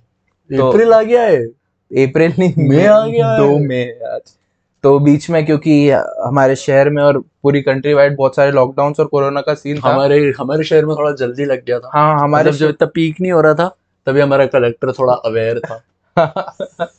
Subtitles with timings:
[0.57, 1.45] तो- अप्रैल आ गया है।
[2.05, 4.21] अप्रैल नहीं मई आ गया दो मई आज।
[4.83, 5.91] तो बीच में क्योंकि
[6.23, 9.89] हमारे शहर में और पूरी कंट्री वाइड बहुत सारे लॉकडाउन और कोरोना का सीन था।
[9.89, 13.21] हमारे हमारे शहर में थोड़ा जल्दी लग गया था। हाँ हमारे मतलब जब इतना पीक
[13.21, 13.75] नहीं हो रहा था
[14.05, 15.83] तभी हमारा कलेक्टर थोड़ा अवेयर था।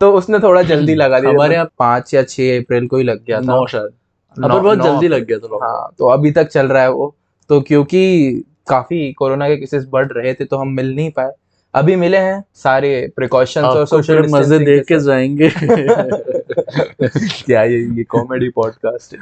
[0.00, 3.24] तो उसने थोड़ा जल्दी लगा दिया हमारे यहाँ पाँच या छह अप्रैल को ही लग
[3.24, 3.92] गया था। नौ शायद।
[4.36, 7.14] पर बहुत जल्दी लग गया था हाँ तो अभी तक चल रहा है वो।
[7.48, 11.30] तो क्योंकि काफ़ी कोरोना के केसेस बढ़ रहे थे तो हम मिल नहीं पाए।
[11.74, 15.48] अभी मिले हैं सारे प्रिकॉशंस और सोशल मज़े देख के जाएँगे।
[17.46, 19.16] क्या ये ये कॉमेडी पॉडकास्ट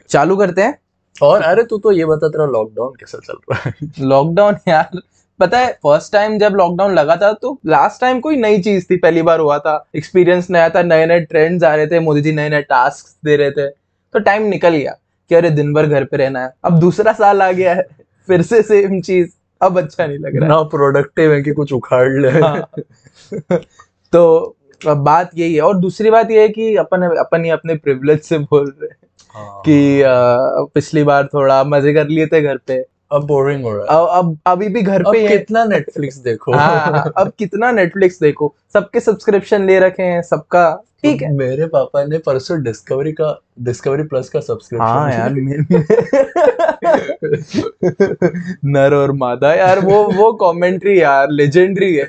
[0.08, 0.78] चालू करते हैं।
[1.22, 3.74] और अरे तू तो ये बता तेरा लॉकडाउन कैसा चल रहा है?
[4.00, 5.00] लॉकडाउन यार
[5.40, 8.96] पता है फ़र्स्ट टाइम जब लॉकडाउन लगा था तो लास्ट टाइम कोई नई चीज़ थी
[8.96, 12.32] पहली बार हुआ था। एक्सपीरियंस नया था नए नए ट्रेंड्स आ रहे थे मोदी जी
[12.32, 14.96] नए नए टास्क दे रहे थे। तो टाइम निकल गया
[15.30, 17.82] कि अरे दिन भर घर पे रहना है। अब दूसरा साल आ गया है
[18.28, 19.30] फिर से सेम चीज़।
[19.62, 22.68] अब अच्छा नहीं लग रहा ना प्रोडक्टिव है कि कुछ उखाड़ ले। हाँ।
[24.12, 24.56] तो
[24.88, 28.20] अब बात यही है। और दूसरी बात ये है कि अपन अपन ही अपने प्रिविलेज
[28.20, 28.96] से बोल रहे हैं
[29.34, 30.08] हाँ। कि अ,
[30.74, 34.36] पिछली बार थोड़ा मज़े कर लिए थे घर पे। अब बोरिंग हो रहा है। अब
[34.46, 39.78] अभी भी घर पे कितना नेटफ्लिक्स देखो। हाँ अब कितना नेटफ्लिक्स देखो। सबके सब्सक्रिप्शन ले
[39.80, 40.70] रखे हैं सबका
[41.02, 45.30] ठीक है। मेरे पापा ने परसों डिस्कवरी का डिस्कवरी प्लस का सब्सक्रिप्शन हाँ यार
[48.66, 52.08] नर और मादा यार वो वो कमेंट्री यार लेजेंडरी है।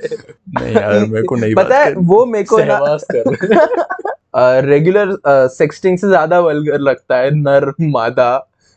[0.60, 2.58] नहीं यार मेरे को नहीं पता है वो मेरे को
[4.62, 5.18] रेगुलर
[5.50, 8.30] सेक्सटिंग से ज़्यादा वल्गर लगता है नर मादा।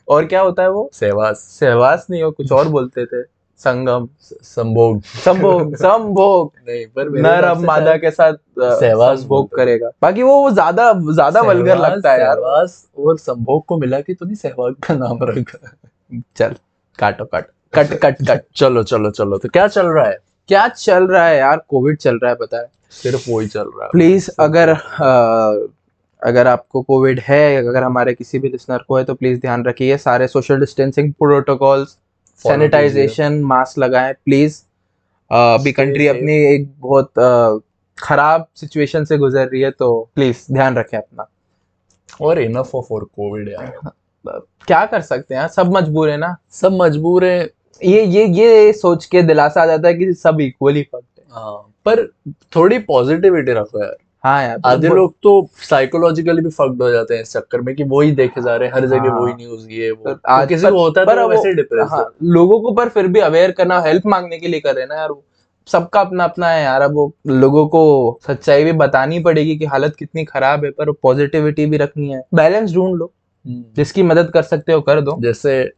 [0.08, 0.88] और क्या होता है वो?
[0.92, 3.22] सहवास। सहवास नहीं हो कुछ और बोलते थे।
[3.60, 10.22] संगम। संभोग। संभोग संभोग। नहीं पर नर अब मादा के साथ सहवास हैं। करेगा। बाकी
[10.22, 14.26] वो वो ज़्यादा ज़्यादा वल्गर लगता है यार। सहवास और संभोग को मिला के तो
[14.26, 15.58] नहीं सहवाग का नाम रखा।
[16.36, 16.54] चल
[16.98, 18.44] काटो काटो। Cut cut cut.
[18.56, 20.18] चलो चलो चलो। तो क्या चल रहा है?
[20.48, 21.62] क्या चल रहा है यार?
[21.68, 24.72] कोविड चल रहा है पता है। सिर्फ़ वही चल रहा है। प्लीज़ अगर
[26.24, 29.96] अगर आपको कोविड है अगर हमारे किसी भी लिसनर को है तो प्लीज़ ध्यान रखिए
[29.98, 31.96] सारे social distancing protocols
[32.42, 34.60] sanitization mask लगाएँ प्लीज़
[35.30, 37.12] अभी कंट्री अपनी एक बहुत
[37.98, 41.26] खराब सिचुएशन से गुजर रही है तो प्लीज़ ध्यान रखें अपना।
[42.20, 46.36] और इनफ ऑफ़ फॉर कोविड यार। क्या कर सकते हैं सब मजबूर है ना?
[46.52, 50.82] सब मजबूर है। ये ये ये सोच के दिलासा आ जाता है कि सब इक्वली
[50.82, 51.56] फक्ड है। हाँ
[51.86, 52.06] पर
[52.56, 55.30] थोड़ी पॉजिटिविटी रखो यार। हाँ यार आधे लोग तो
[55.60, 58.74] साइकोलॉजिकली भी फक्ड हो जाते हैं इस चक्कर में कि वही देखे जा रहे हैं
[58.74, 61.52] हर जगह हाँ। वही न्यूज़ ये वो। तो आज- किसी को होता है तो वैसे
[61.54, 64.82] डिप्रेस हाँ, लोगों को पर फिर भी अवेयर करना हेल्प मांगने के लिए कर रहे
[64.82, 65.24] हैं ना यार वो।
[65.68, 69.96] सबका अपना अपना है यार अब वो लोगों को सच्चाई भी बतानी पड़ेगी कि हालत
[69.96, 73.12] कितनी खराब है पर पॉजिटिविटी भी रखनी है। बैलेंस ढूंढ लो
[73.76, 75.72] जिसकी मदद कर सकते हो कर दो। जैसे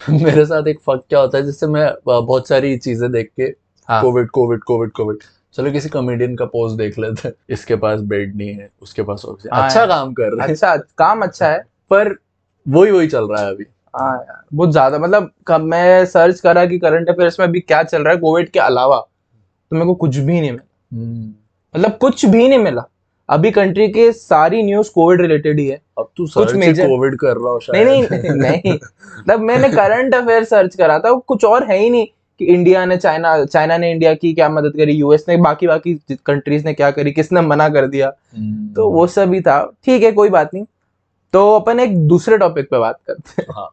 [0.10, 3.42] मेरे साथ एक फक क्या होता है जिससे मैं बहुत सारी चीज़ें देख के
[3.88, 5.18] हाँ। कोविड कोविड कोविड कोविड
[5.54, 9.24] चलो किसी कॉमेडियन का पोस्ट देख लेते हैं। इसके पास बेड नहीं है उसके पास
[9.28, 11.58] ऑक्सीजन हाँ। अच्छा। काम कर रहे हैं। अच्छा काम अच्छा है।
[11.90, 12.14] पर
[12.68, 13.64] वही वही चल रहा है अभी।
[13.96, 17.82] हाँ यार बहुत ज़्यादा। मतलब कब मैं सर्च करा कि करंट अफेयर्स में अभी क्या
[17.82, 18.98] चल रहा है कोविड के अलावा
[19.70, 22.84] तो मेरे को कुछ भी नहीं मिला। मतलब कुछ भी नहीं मिला।
[23.28, 27.36] अभी कंट्री के सारी न्यूज़ कोविड रिलेटेड ही है। अब तू सर्च major- कोविड कर
[27.36, 28.74] रहा हो नहीं शायद। नहीं। नहीं
[29.18, 32.06] मतलब मैंने करंट अफेयर सर्च करा था कुछ और है ही नहीं।
[32.40, 34.92] कि इंडिया ने चाइना चाइना ने इंडिया की क्या मदद करी?
[34.92, 35.94] यूएस ने बाकी बाकी
[36.26, 37.12] कंट्रीज़ ने क्या करी?
[37.12, 38.12] किसने मना कर दिया?
[38.36, 40.64] हम्म, तो वो सब ही था। ठीक है कोई बात नहीं।
[41.32, 43.68] तो अपन एक दूसरे टॉपिक पे बात करते हैं। हाँ।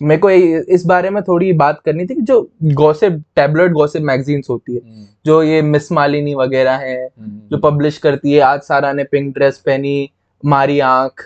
[0.00, 4.50] मेरे को इस बारे में थोड़ी बात करनी थी कि जो गॉसिप टैबलेट गॉसिप मैगजीन्स
[4.50, 8.60] होती है हम्म, जो ये मिस मालिनी वगैरह है हम्म, जो पब्लिश करती है आज
[8.60, 10.10] सारा ने पिंक ड्रेस पहनी
[10.44, 11.24] मारी आँख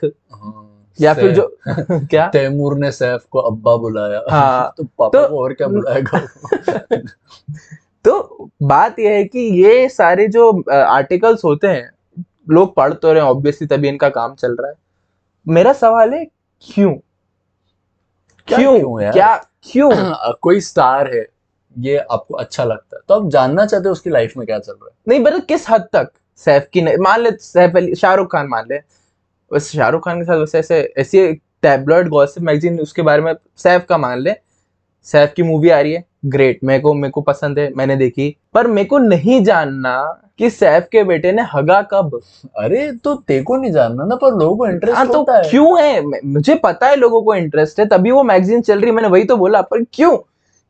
[1.00, 1.56] या फिर जो
[1.91, 2.26] क्या?
[2.28, 6.20] तैमूर ने सैफ को अब्बा बुलाया। हाँ तो पापा तो- को और क्या बुलाएगा
[8.04, 11.90] तो बात यह है कि ये सारे जो आर्टिकल्स होते हैं
[12.50, 14.75] लोग पढ़ तो रहे हैं ऑब्वियसली तभी इनका काम चल रहा है।
[15.49, 16.25] मेरा सवाल है
[16.62, 16.94] क्यों?
[18.49, 18.78] क्या क्यों?
[18.78, 19.12] क्यों यार?
[19.12, 19.90] क्या क्यों?
[20.40, 21.26] कोई स्टार है
[21.78, 24.72] ये आपको अच्छा लगता है तो आप जानना चाहते हो उसकी लाइफ में क्या चल
[24.72, 24.94] रहा है?
[25.08, 26.11] नहीं मतलब किस हद तक?
[26.37, 28.78] सैफ की मान ले सैफ अली शाहरुख खान मान ले
[29.52, 31.32] बस शाहरुख खान के साथ वैसे ऐसे ऐसी
[31.62, 34.34] टैबलॉइड गॉसिप मैगजीन उसके बारे में सैफ का मान ले।
[35.06, 38.37] सैफ की मूवी आ रही है ग्रेट मेरे को मेरे को पसंद है मैंने देखी।
[38.54, 39.94] पर मेरे को नहीं जानना
[40.38, 42.20] कि सैफ के बेटे ने हगा कब।
[42.58, 45.81] अरे तो तेको नहीं जानना ना पर लोगों को हाँ इंटरेस्ट तो होता है। क्यों
[45.81, 46.20] है?
[46.25, 49.25] मुझे पता है लोगों को इंटरेस्ट है तभी वो मैगजीन चल रही है मैंने वही
[49.25, 50.16] तो बोला पर क्यों?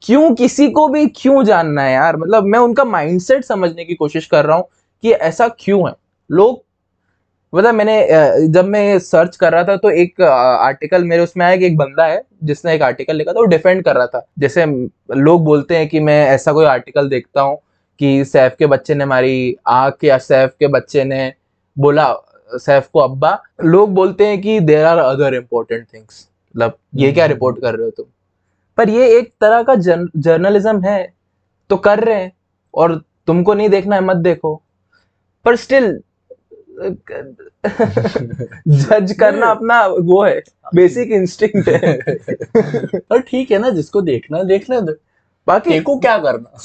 [0.02, 2.16] क्यों किसी को भी क्यों जानना है यार?
[2.16, 4.66] मतलब मैं उनका माइंडसेट समझने की कोशिश कर रहा हूँ
[5.02, 5.94] कि ऐसा क्यों है?
[6.30, 6.62] लोग
[7.52, 11.66] मतलब मैंने जब मैं सर्च कर रहा था तो एक आर्टिकल मेरे उसमें आया कि
[11.66, 14.64] एक बंदा है जिसने एक आर्टिकल लिखा था वो डिफेंड कर रहा था। जैसे
[15.16, 17.58] लोग बोलते हैं कि मैं ऐसा कोई आर्टिकल देखता हूँ
[18.00, 21.32] कि सैफ के बच्चे ने मारी आँख या सैफ के बच्चे ने
[21.76, 22.12] बोला
[22.52, 27.24] सैफ को अब्बा। लोग बोलते हैं कि there are other important things मतलब ये क्या
[27.24, 28.06] हम्म। रिपोर्ट कर रहे हो तुम?
[28.78, 31.12] पर ये एक तरह का जर्न, जर्नलिज्म है
[31.70, 32.32] तो कर रहे हैं
[32.74, 32.94] और
[33.26, 34.54] तुमको नहीं देखना है मत देखो।
[35.44, 35.98] पर स्टिल
[38.68, 40.42] जज करना अपना वो है
[40.74, 41.98] बेसिक इंस्टिंक्ट है।
[43.12, 44.92] और ठीक है ना जिसको देखना देखने दो
[45.46, 46.58] बाकी को क्या करना?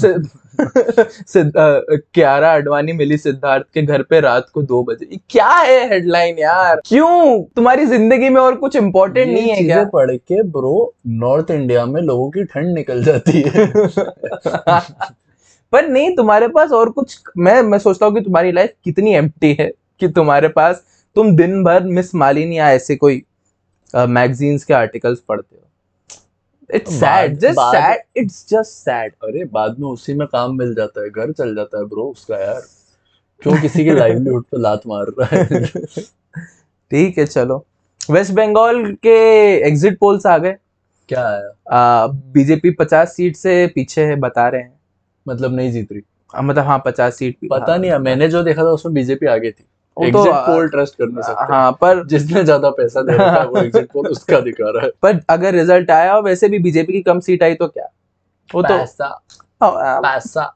[2.13, 6.81] क्यारा अडवाणी मिली सिद्धार्थ के घर पे रात को दो बजे। क्या है हेडलाइन यार?
[6.85, 7.43] क्यों?
[7.55, 9.83] तुम्हारी ज़िंदगी में और कुछ इम्पोर्टेंट नहीं है क्या?
[9.83, 13.65] पढ़ के ब्रो नॉर्थ इंडिया में लोगों की ठंड निकल जाती है।
[15.73, 19.57] पर नहीं तुम्हारे पास और कुछ मैं मैं सोचता हूँ कि तुम्हारी लाइफ कितनी एम्प्टी
[19.59, 20.83] है। कि तुम्हारे पास
[21.15, 23.23] तुम दिन भर मिस मालिनी या ऐसे कोई
[23.95, 25.61] मैगजीन्स uh, के आर्टिकल्स पढ़ते हो।
[26.75, 31.01] It's sad just sad it's just sad अरे बाद में उसी में काम मिल जाता
[31.01, 32.61] है घर चल जाता है ब्रो उसका यार।
[33.41, 35.65] क्यों किसी की लाइवलीहुड पे लात मार रहा है?
[36.91, 37.65] ठीक है चलो।
[38.11, 39.17] वेस्ट बंगाल के
[39.67, 40.55] एग्जिट पोल्स आ गए।
[41.09, 41.51] क्या है?
[42.33, 44.79] बीजेपी पचास सीट से पीछे है बता रहे हैं।
[45.27, 46.01] मतलब नहीं जीत रही?
[46.43, 49.65] मतलब हाँ पचास सीट पता नहीं है मैंने जो देखा था उसमें बीजेपी आगे थी।
[50.03, 53.57] तो, पोल ट्रस्ट कर नहीं सकते। हाँ पर जिसने ज़्यादा पैसा दे रखा है वो
[53.63, 57.01] एग्जिट पोल उसका दिखा रहा है। पर अगर रिज़ल्ट आया और वैसे भी बीजेपी की
[57.01, 57.87] कम सीट आई तो क्या?
[58.49, 59.09] वो तो पैसा।
[59.61, 60.53] पैसा।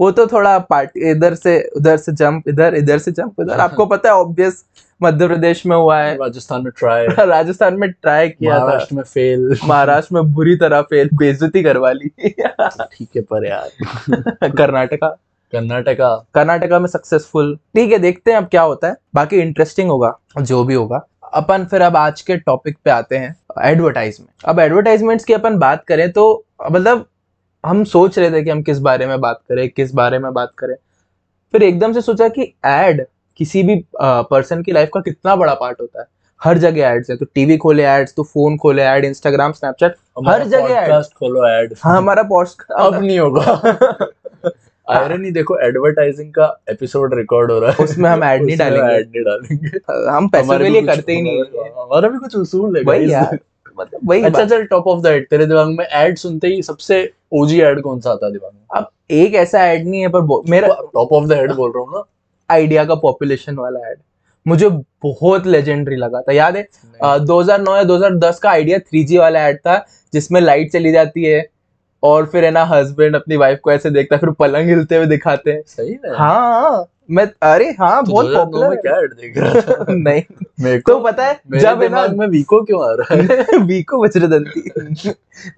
[0.00, 3.86] वो तो थोड़ा पार्टी इधर से उधर से जंप इधर इधर से जंप इधर आपको
[3.86, 4.64] पता है ऑब्वियस
[5.00, 9.58] मध्य प्रदेश में हुआ है। राजस्थान में ट्राई राजस्थान में ट्राई किया महाराष्ट्र में फेल
[9.64, 15.16] महाराष्ट्र में बुरी तरह फेल बेइज्जती करवा ली। ठीक है पर यार। कर्नाटका।
[15.52, 20.14] कर्नाटका। कर्नाटका में सक्सेसफुल ठीक है देखते हैं अब क्या होता है। बाकी इंटरेस्टिंग होगा
[20.40, 21.00] जो भी होगा।
[21.34, 23.34] अपन फिर अब आज के टॉपिक पे आते हैं
[23.64, 27.06] एडवर्टाइजमेंट अब एडवर्टाइजमेंट्स की अपन बात करें तो मतलब
[27.64, 30.52] हम सोच रहे थे कि हम किस बारे में बात करें किस बारे में बात
[30.58, 30.74] करें।
[31.54, 33.04] फिर एकदम से सोचा कि एड
[33.38, 36.06] किसी भी पर्सन की लाइफ का कितना बड़ा पार्ट होता है।
[36.40, 39.94] हर जगह एड्स है तो टीवी खोले एड्स तो फ़ोन खोले एड इंस्टाग्राम स्नैपचैट
[40.28, 44.08] हर जगह। पॉडकास्ट खोलो ऐड हाँ हमारा पॉस्ट अब नहीं होगा।
[44.90, 49.04] आयरन ही देखो एडवर्टाइजिंग का एपिसोड रिकॉर्ड हो रहा है। उसमें हम ad नहीं डालेंगे।
[49.04, 52.76] ad नहीं डालेंगे। हम पैसों के लिए करते ही नहीं हमारा- है भी कुछ उसूल
[52.76, 53.38] है guys। यार
[53.80, 57.12] मतलब वही अच्छा चल टॉप ऑफ़ द हेड तेरे दिमाग में एड सुनते ही सबसे
[57.32, 58.60] ओजी एड कौन सा आता है दिमाग में?
[58.74, 61.92] अब एक ऐसा ऐड नहीं है पर मेरा टॉप ऑफ़ द हेड बोल रहा हूँ
[61.92, 62.02] ना।
[62.50, 63.96] आइडिया का पॉपुलेशन वाला ऐड
[64.46, 64.68] मुझे
[65.02, 66.68] बहुत लेजेंडरी लगा था। याद है
[67.02, 71.48] अ, 2009 या 2010 का आइडिया 3G वाला ऐड था जिसमें लाइट चली जाती है
[72.02, 75.06] और फिर है ना हस्बैंड अपनी वाइफ को ऐसे देखता है फिर पलंग हिलते हुए
[75.06, 76.16] दिखाते हैं। सही में?
[76.18, 79.84] हाँ मैं अरे हाँ तो बहुत 2009 में क्या एड देख रहा था?
[79.90, 80.22] नहीं।
[80.60, 83.58] मेरे को तो पता है जब है ना में वीको क्यों आ रहा है?
[83.58, 84.72] वीको वज्रदंती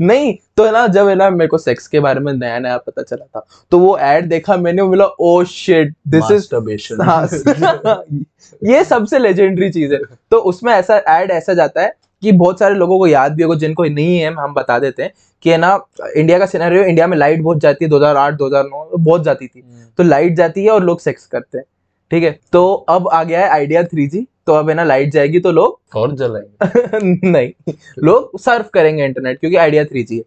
[0.00, 2.78] नहीं तो है ना जब है ना मेरे को सेक्स के बारे में नया नया
[2.78, 7.02] पता चला था तो वो एड देखा मैंने बोला ओ शिट दिस इज़.
[7.02, 7.28] हाँ।
[8.64, 10.00] ये सबसे लेजेंडरी चीज़ है।
[10.30, 13.56] तो उसमें ऐसा ऐड ऐसा जाता है कि बहुत सारे लोगों को याद भी होगा
[13.56, 15.12] जिनको नहीं है हम बता देते हैं
[15.42, 15.78] कि है ना
[16.16, 19.62] इंडिया का सिनेरियो इंडिया में लाइट बहुत जाती है 2008 2009 बहुत जाती थी।
[19.98, 21.64] तो लाइट जाती है और लोग सेक्स करते हैं
[22.10, 22.38] ठीक है?
[22.52, 25.52] तो अब आ गया है आइडिया थ्री जी तो अब है ना लाइट जाएगी तो
[25.52, 30.22] लोग और जलाएँगे। नहीं लोग सर्फ करेंगे इंटरनेट क्योंकि आइडिया थ्री जी है।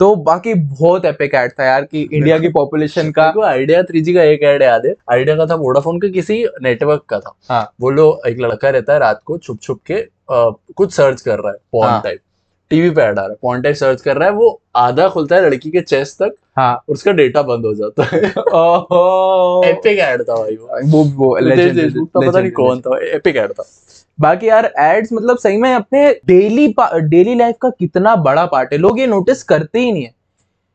[0.00, 4.00] तो बाकी बहुत एपिक ऐड था यार कि इंडिया की पॉपुलेशन का को आइडिया थ्री
[4.00, 7.36] जी का एक ऐड याद है। आइडिया का था वोडाफोन के किसी नेटवर्क का था।
[7.50, 9.94] हाँ। वो लोग एक लड़का रहता है रात को छुप छुप के
[10.32, 12.20] कुछ सर्च कर रहा है हाँ। पॉन टाइप
[12.70, 15.36] टीवी पे ऐड आ रहा है पॉन टाइप सर्च कर रहा है वो आधा खुलता
[15.36, 19.98] है लड़की के चेस्ट तक हाँ। और उसका डेटा बंद हो जाता है। ओहो। एपिक
[19.98, 23.52] ऐड था भाई वो। वो वो रितेश देशमुख था पता नहीं कौन था एपिक ऐड
[23.52, 23.64] था।
[24.20, 28.78] बाकी यार एड्स मतलब सही में अपने डेली डेली लाइफ का कितना बड़ा पार्ट है।
[28.78, 30.14] लोग ये नोटिस करते ही नहीं है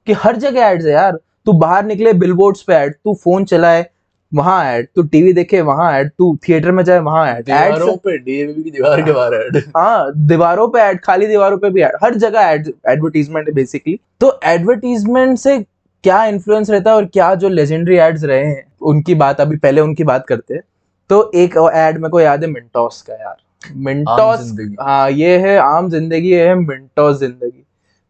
[0.07, 3.89] कि हर जगह एड्स है यार। तू बाहर निकले बिलबोर्ड्स पे ऐड तू फ़ोन चलाए
[4.35, 8.17] वहाँ ऐड तू टीवी देखे वहाँ ऐड तू थिएटर में जाए वहाँ ऐड। दीवारों पे
[8.17, 11.95] डीएवी की दीवार के बाहर ऐड। हाँ दीवारों पे ऐड खाली दीवारों पे भी ऐड।
[12.03, 15.57] हर जगह ऐड एडवर्टीजमेंट है बेसिकली तो एडवर्टीजमेंट से
[16.03, 19.81] क्या इन्फ्लुएंस रहता है और क्या जो लेजेंडरी एड्स रहे हैं उनकी बात अभी पहले
[19.81, 20.61] उनकी बात करते हैं।
[21.09, 23.35] तो एक एड मेरे को याद है मिंटॉस का यार।
[23.77, 24.51] मिंटॉस
[24.81, 27.63] हाँ ये है आम ज़िंदगी है मिंटॉस ज़िंदगी।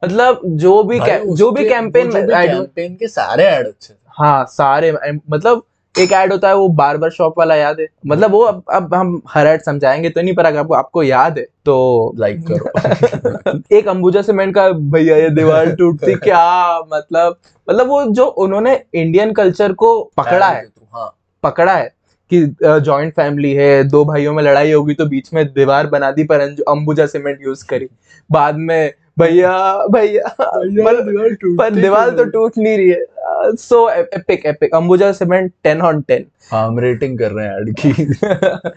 [0.04, 1.00] मतलब जो भी
[1.36, 4.92] जो भी कैंपेन कैंपेन के सारे ऐड अच्छे हाँ सारे
[5.30, 5.64] मतलब
[6.00, 9.22] एक ऐड होता है वो बार्बर शॉप वाला याद है। मतलब वो अब अब हम
[9.30, 13.88] हर ऐड समझाएँगे तो नहीं पर अगर आपको आपको याद है तो लाइक करो। एक
[13.88, 17.38] अंबुजा सीमेंट का भैया ये दीवार टूटती क्या मतलब?
[17.68, 21.12] मतलब वो जो उन्होंने इंडियन कल्चर को पकड़ा है हाँ।
[21.44, 21.94] पकड़ा है
[22.32, 26.24] कि जॉइंट फैमिली है दो भाइयों में लड़ाई होगी तो बीच में दीवार बना दी
[26.24, 27.88] पर अंबुजा सीमेंट यूज़ करी।
[28.30, 29.52] बाद में भैया
[29.92, 36.02] भैया पर दीवार तो टूट नहीं रही है। So epic epic Ambuja cement ten on
[36.02, 38.70] ten हम रेटिंग कर रहे हैं ऐड की।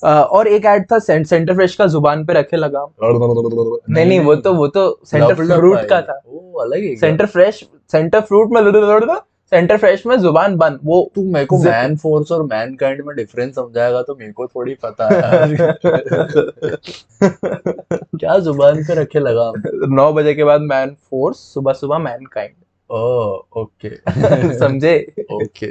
[0.04, 4.34] और एक ऐड था सेंट, सेंटर फ्रेश का ज़ुबान पे रखे लगा नहीं नहीं वो
[4.36, 8.60] तो वो तो सेंटर फ्रूट का था। वो अलग ही सेंटर फ्रेश सेंटर फ्रूट में
[9.56, 13.16] सेंटर फ्रेश में ज़ुबान बंद। वो तू मेरे को मैन फोर्स और मैन काइंड में
[13.16, 15.46] डिफरेंस समझाएगा तो मेरे को थोड़ी पता है
[18.18, 19.52] क्या ज़ुबान पे रखे लगा
[19.96, 22.52] नौ बजे के बाद मैन फोर्स सुबह सुबह मैन काइंड
[23.56, 23.88] ओके।
[24.58, 25.12] समझे?
[25.32, 25.66] ओके।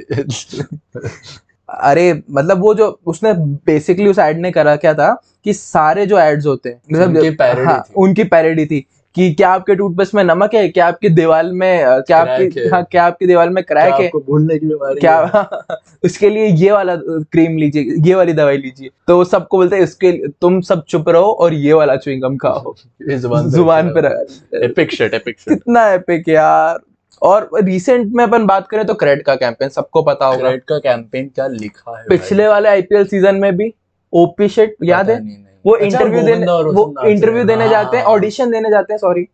[1.70, 3.34] अरे मतलब वो जो उसने
[3.65, 7.38] बेसिकली उस एड ने करा क्या था कि सारे जो एड्स होते हैं मतलब उनकी
[7.38, 10.67] parody हाँ, थी। उनकी पैरोडी थी। कि क्या आपके टूथपेस्ट में नमक है?
[10.69, 14.05] क्या आपकी दीवार में क्या आपकी हाँ। क्या आपकी दीवार में क्रैक है?
[14.05, 15.50] आपको भूलने की बीमारी क्या
[16.05, 20.12] उसके लिए ये वाला क्रीम लीजिए ये वाली दवाई लीजिए। तो सबको बोलते हैं इसके
[20.41, 22.75] तुम सब चुप रहो और ये वाला च्युइंगम खाओ।
[23.10, 26.79] ज़ुबान ज़ुबान पे एपिक शिट एपिक कितना एपिक यार।
[27.22, 30.77] और रिसेंट में अपन बात करें तो क्रेड का कैंपेन सबको पता होगा। क्रेड का
[30.79, 33.74] कैंपेन क्या लिखा है पिछले वाले आईपीएल सीज़न में भी
[34.13, 38.51] ओपी शेट याद है। वो अच्छा, इंटरव्यू देने वो इंटरव्यू देने जाते हैं हाँ। ऑडिशन
[38.51, 39.27] देने जाते हैं सॉरी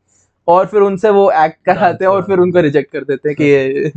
[0.48, 3.92] और फिर उनसे वो एक्ट कराते हैं और फिर उनको रिजेक्ट कर देते हैं कि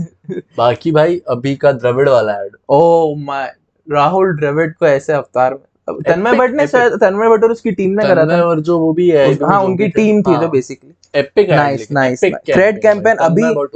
[0.59, 3.53] बाकी भाई अभी का द्रविड़ वाला ad oh my
[3.93, 7.91] Rahul Dravid को ऐसे अवतार में तन्मय भट्ट ने शायद तन्मय भट्ट और उसकी टीम
[7.91, 11.49] ने करा था। और जो वो भी है हाँ उनकी टीम थी। जो basically epic
[11.49, 12.55] Nice, nice.
[12.57, 13.69] Cred campaign अभी-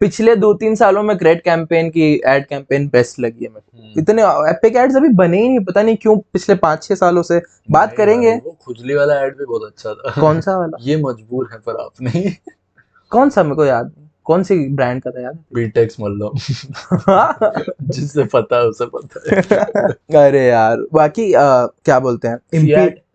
[0.00, 4.00] पिछले दो तीन सालों में क्रेड कैंपेन की एड कैंपेन बेस्ट लगी है मेरे हम्म।
[4.00, 7.40] इतने एपिक एड्स अभी बने ही नहीं पता नहीं क्यों पिछले पाँच छह सालों से।
[7.70, 10.78] बात करेंगे। वो खुजली वाला ऐड भी बहुत अच्छा था। कौन सा वाला?
[10.82, 12.32] ये मजबूर है पर आप नहीं।
[13.12, 13.92] कौन सा मेरे को याद
[14.26, 16.32] कौन सी ब्रांड का था याद बीटेक्स मल्लो
[17.88, 21.42] जिससे पता है उसे पता है। अरे यार बाकी अ,
[21.84, 22.38] क्या बोलते हैं?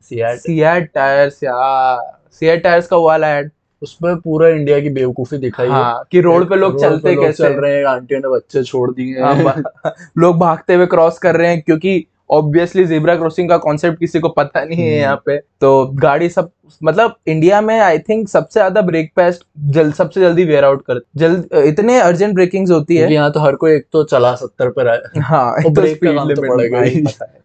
[0.09, 1.99] सियाट टायर्स यार
[2.41, 3.49] सियाट टायर्स का वाला एड
[3.81, 7.43] उसमें पूरा इंडिया की बेवकूफ़ी दिखाई है। हाँ कि रोड पे लोग चलते लोग कैसे?
[7.43, 9.63] चल रहे हैं आंटियों ने बच्चे छोड़ दिए हाँ, हैं
[10.17, 14.29] लोग भागते हुए क्रॉस कर रहे हैं क्योंकि ऑब्वियसली जेब्रा क्रॉसिंग का कॉन्सेप्ट किसी को
[14.29, 16.51] पता नहीं है हम्म। यहाँ पे। तो गाड़ी सब
[16.83, 21.01] मतलब इंडिया में आई थिंक सबसे ज़्यादा ब्रेक पेस्ट जल्द सबसे जल्दी वेयर आउट कर
[21.15, 24.83] जल्द इतने अर्जेंट ब्रेकिंग होती है। यहाँ तो हर कोई एक तो चला सत्तर पर
[24.83, 27.03] रहा हाँ तो ब्रेक तो। है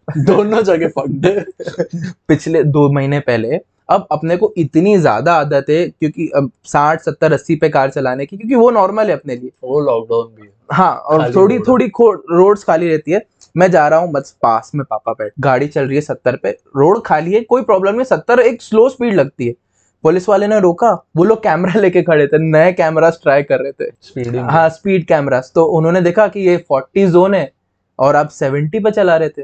[0.25, 1.45] दोनों जगह फंड
[2.29, 7.33] पिछले दो महीने पहले अब अपने को इतनी ज़्यादा आदत है क्योंकि अब साठ सत्तर
[7.33, 10.53] अस्सी पे कार चलाने की क्योंकि वो नॉर्मल है अपने लिए। वो लॉकडाउन भी है।
[10.85, 13.25] और थोड़ी थोड़ी रोड्स खाली रहती है।
[13.55, 16.51] मैं जा रहा हूँ बस पास में पापा बैठ गाड़ी चल रही है सत्तर पे।
[16.77, 19.55] रोड खाली है कोई प्रॉब्लम नहीं सत्तर एक स्लो स्पीड लगती है।
[20.05, 23.73] पुलिस वाले ने रोका वो लोग कैमरा लेके खड़े थे नए कैमरास ट्राई कर रहे
[23.73, 27.51] थे। स्पीडिंग हाँ स्पीड कैमरास तो उन्होंने देखा कि ये फोर्टी जोन है
[27.99, 29.43] और आप सेवेंटी पे चला रहे थे।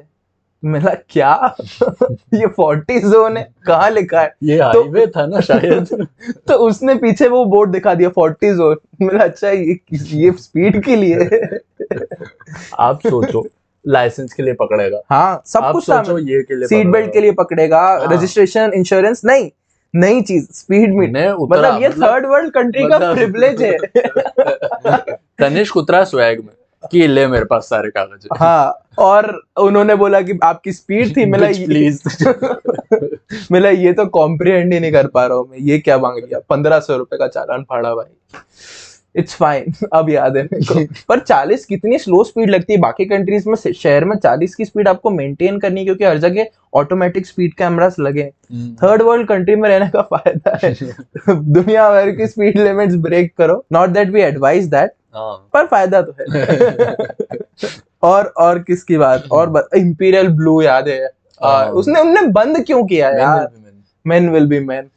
[0.64, 1.56] मेरा क्या?
[2.34, 4.34] ये फोर्टी जोन है कहा लिखा है?
[4.42, 6.06] ये तो- था ना शायद।
[6.46, 10.96] तो उसने पीछे वो बोर्ड दिखा दिया फोर्टी जोन मेरा अच्छा ये ये स्पीड के
[10.96, 11.16] लिए
[12.78, 13.46] आप सोचो
[13.86, 17.32] लाइसेंस के लिए पकड़ेगा। हाँ सब कुछ सोचो ये के लिए सीट बेल्ट के लिए
[17.32, 19.50] पकड़ेगा हाँ। रजिस्ट्रेशन इंश्योरेंस नहीं
[19.94, 23.78] नई चीज़ स्पीड मीट मैं मतलब ये थर्ड वर्ल्ड कंट्री का मतलब- प्रिविलेज है।
[25.38, 30.38] तनिष्क उतरा स्वैग में। कि ले मेरे पास सारे कागज़। हाँ और उन्होंने बोला कि
[30.44, 32.02] आपकी स्पीड थी मिला प्लीज़
[33.52, 36.38] मिला ये तो कॉम्प्रिहेंड ही नहीं कर पा रहा हूँ मैं ये क्या मांग लिया?
[36.50, 38.12] पंद्रह सौ रुपए का चालान फाड़ा भाई।
[39.16, 42.78] इट्स फाइन अब याद है मेरे को। पर चालीस कितनी स्लो स्पीड लगती है?
[42.80, 46.46] बाकी कंट्रीज़ में शहर में चालीस की स्पीड आपको मेंटेन करनी है क्योंकि हर जगह
[46.74, 48.30] ऑटोमेटिक स्पीड कैमरास लगे
[48.82, 50.74] थर्ड वर्ल्ड कंट्री में रहने का फ़ायदा है।
[51.28, 56.14] दुनिया भर की स्पीड लिमिट्स ब्रेक करो। Not that we advise that पर फ़ायदा तो
[56.20, 56.96] है।
[58.02, 59.24] और और किसकी बात?
[59.32, 61.10] और इम्पीरियल ब्लू याद है।
[61.42, 63.48] हाँ। उसने उनने बंद क्यों किया यार?
[64.06, 64.88] मैन विल बी मैन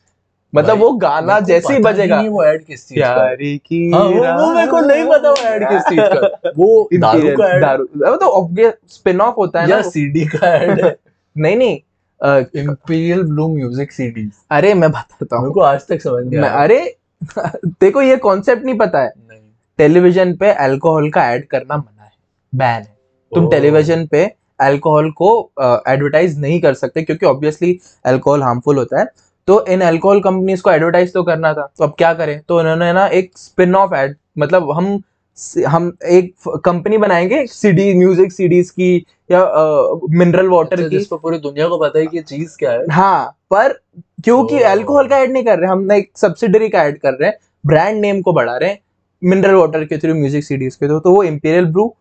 [0.56, 4.42] मतलब वो गाना जैसे ही बजेगा। वो ऐड किस चीज़ का। प्यारी की हाँ, वो-
[4.42, 7.84] वो मेरे को नहीं पता वो ऐड किस चीज़ का। वो दारू का ऐड दारू
[7.84, 10.96] वो तो ऑब्वियस स्पिन ऑफ़ होता है ना सीडी का ऐड
[11.38, 11.80] नहीं नहीं।
[12.62, 16.96] इंपीरियल ब्लू म्यूज़िक सीडी अरे मैं बताता मेरे हूँ को आज तक समझ नहीं अरे
[17.66, 19.23] देखो ये कॉन्सेप्ट नहीं पता है। नहीं
[19.80, 22.12] टेलीविज़न पे अल्कोहल का ऐड करना मना है।
[22.54, 22.96] बैन है।
[23.32, 24.26] तुम टेलीविज़न पे
[24.60, 25.30] अल्कोहल को
[25.90, 29.06] एडवर्टाइज नहीं कर सकते क्योंकि ऑब्वियसली अल्कोहल हार्मफुल होता है।
[29.48, 32.40] तो इन अल्कोहल कंपनीज़ को एडवर्टाइज तो करना था। तो अब क्या करें?
[32.42, 35.02] तो उन्होंने ना एक स्पिन ऑफ़ एड मतलब हम
[35.68, 36.34] हम एक
[36.66, 38.96] कंपनी बनाएँगे सीडी म्यूज़िक सीडीज की
[39.32, 39.40] या
[40.12, 43.26] मिनरल वाटर अच्छा, की। जिसको पूरी दुनिया को पता है कि चीज़ क्या है। हाँ
[43.52, 43.74] पर
[44.24, 47.30] क्योंकि अल्कोहल का ऐड नहीं कर रहे हम ना एक सब्सिडरी का ऐड कर रहे
[47.30, 48.80] हैं ब्रांड नेम को बढ़ा रहे हैं।
[49.24, 51.94] मिनरल वाटर के थ्रू म्यूज़िक सीडीज के थ्रू तो वो इंपीरियल ब्रू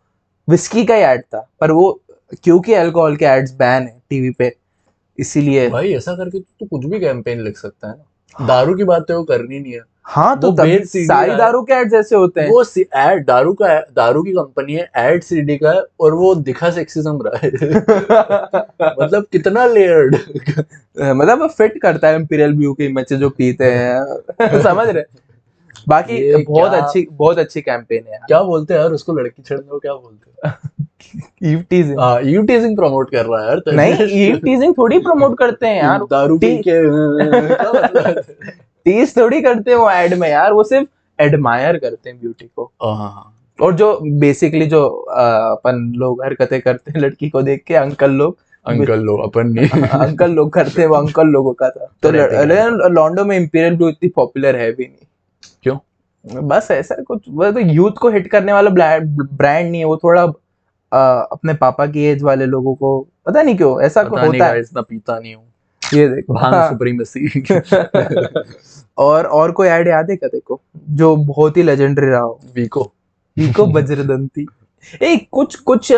[0.48, 2.00] विस्की का ही ऐड था पर वो
[2.44, 4.56] क्योंकि अल्कोहल के एड्स बैन है टीवी पे
[5.18, 8.84] इसीलिए भाई ऐसा करके तो तू कुछ भी कैंपेन लिख सकता है ना। दारू की
[8.84, 12.16] बात तो वो करनी नहीं है। हाँ तो बेल CD सारी दारू के एड्स ऐसे
[12.16, 12.64] होते हैं। वो
[12.96, 17.22] एड दारू का दारू की कंपनी है एड सीडी का है और वो दिखा सेक्सिज्म
[17.26, 17.50] रहा है।
[19.02, 20.16] मतलब कितना लेयर्ड
[20.98, 25.02] मतलब फिट करता है इंपीरियल ब्रू के इमेज जो पीते हैं। समझ रहे?
[25.88, 29.78] बाकी बहुत अच्छी बहुत अच्छी कैंपेन है क्या बोलते हैं यार उसको लड़की छेड़ने को
[29.78, 30.58] क्या बोलते हैं?
[31.44, 35.38] ईव टीजिंग हाँ यू टीजिंग प्रमोट कर रहा है यार नहीं ईव टीजिंग थोड़ी प्रमोट
[35.38, 36.70] करते हैं यार। दारू पी के।
[38.08, 38.14] है?
[38.84, 42.72] टीज थोड़ी करते हैं वो एड में यार वो सिर्फ़ एडमायर करते हैं ब्यूटी को।
[42.84, 47.74] हाँ, हाँ और जो बेसिकली जो अपन लोग हरकतें करते हैं लड़की को देख के
[47.74, 48.36] अंकल लोग।
[48.66, 52.46] अंकल लोग अपन नहीं। अंकल लोग करते हैं वो अंकल लोगों का था। तो हैं।
[52.46, 55.06] ल- लॉन्डो में इम्पीरियल ब्लू इतनी पॉपुलर है भी नहीं।
[55.62, 55.76] क्यों?
[56.48, 60.22] बस ऐसा कुछ वो तो यूथ को हिट करने वाला ब्रांड नहीं है वो थोड़ा
[60.22, 64.60] अ, अपने पापा की एज वाले लोगों को पता नहीं क्यों ऐसा नहीं होता है।
[64.74, 65.44] मैं पीता नहीं हूँ।
[65.94, 67.42] ये देखो भाँग हाँ। सुप्रीमेसी
[68.98, 72.40] और और कोई ऐड याद है क्या देखो जो बहुत ही लेजेंडरी रहा हो?
[72.54, 72.92] वीको
[73.36, 74.46] इको वज्रदंती
[75.02, 75.88] ए कुछ कुछ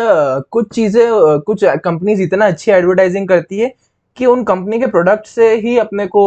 [0.51, 1.03] कुछ चीज़ें
[1.39, 3.73] कुछ कंपनीज़ इतना अच्छी एडवर्टाइजिंग करती है
[4.17, 6.23] कि उन कंपनी के प्रोडक्ट से ही अपने को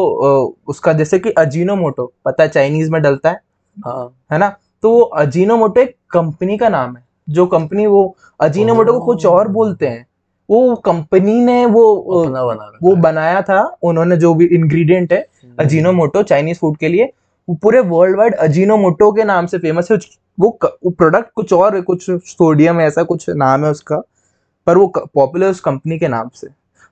[0.66, 3.40] उसका जैसे कि अजीनोमोटो पता है चाइनीज़ में डलता है?
[3.76, 4.56] हाँ। है ना?
[4.82, 9.48] तो वो अजीनोमोटो एक कंपनी का नाम है। जो कंपनी वो अजीनोमोटो को कुछ और
[9.48, 10.06] बोलते हैं।
[10.48, 15.26] वो कंपनी ने वो बना वो बनाया था। उन्होंने जो भी इंग्रेडिएंट है
[15.58, 17.12] अजीनोमोटो चाइनीज़ फ़ूड के लिए
[17.48, 19.98] वो पूरे वर्ल्ड वाइड अजीनोमोटो के नाम से फ़ेमस है।
[20.40, 24.02] वो वो प्रोडक्ट कुछ और कुछ सोडियम ऐसा कुछ नाम है उसका।
[24.66, 26.48] पर वो पॉपुलर उस कंपनी के नाम से।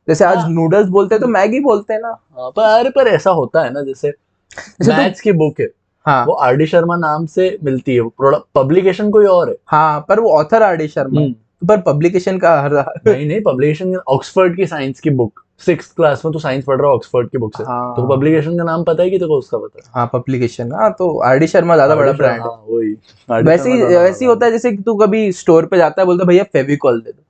[0.09, 3.07] जैसे आज हाँ। नूडल्स बोलते हैं तो मैगी बोलते हैं ना। हाँ, पर अरे पर
[3.09, 5.69] ऐसा होता है ना जैसे तो- मैथ्स की बुक है
[6.07, 8.09] हाँ। वो आर डी शर्मा नाम से मिलती है
[8.55, 11.27] पब्लिकेशन कोई और है। हाँ पर वो ऑथर आर डी शर्मा।
[11.63, 12.73] पर पब्लिकेशन का हर
[13.07, 16.89] नहीं नहीं पब्लिकेशन ऑक्सफोर्ड की साइंस की बुक सिक्स क्लास में तो साइंस पढ़ रहा
[16.89, 19.59] है ऑक्सफोर्ड की बुक से। हाँ। तो पब्लिकेशन का नाम पता है कि को उसका
[19.59, 19.91] पता है?
[19.95, 24.25] हाँ पब्लिकेशन हाँ तो आर डी शर्मा ज़्यादा बड़ा ब्रांड है। हाँ, वैसे ही वैसे
[24.25, 27.19] ही होता है जैसे तू कभी स्टोर पे जाता है बोलता भैया फेविकॉल दे दो।
[27.19, 27.25] है।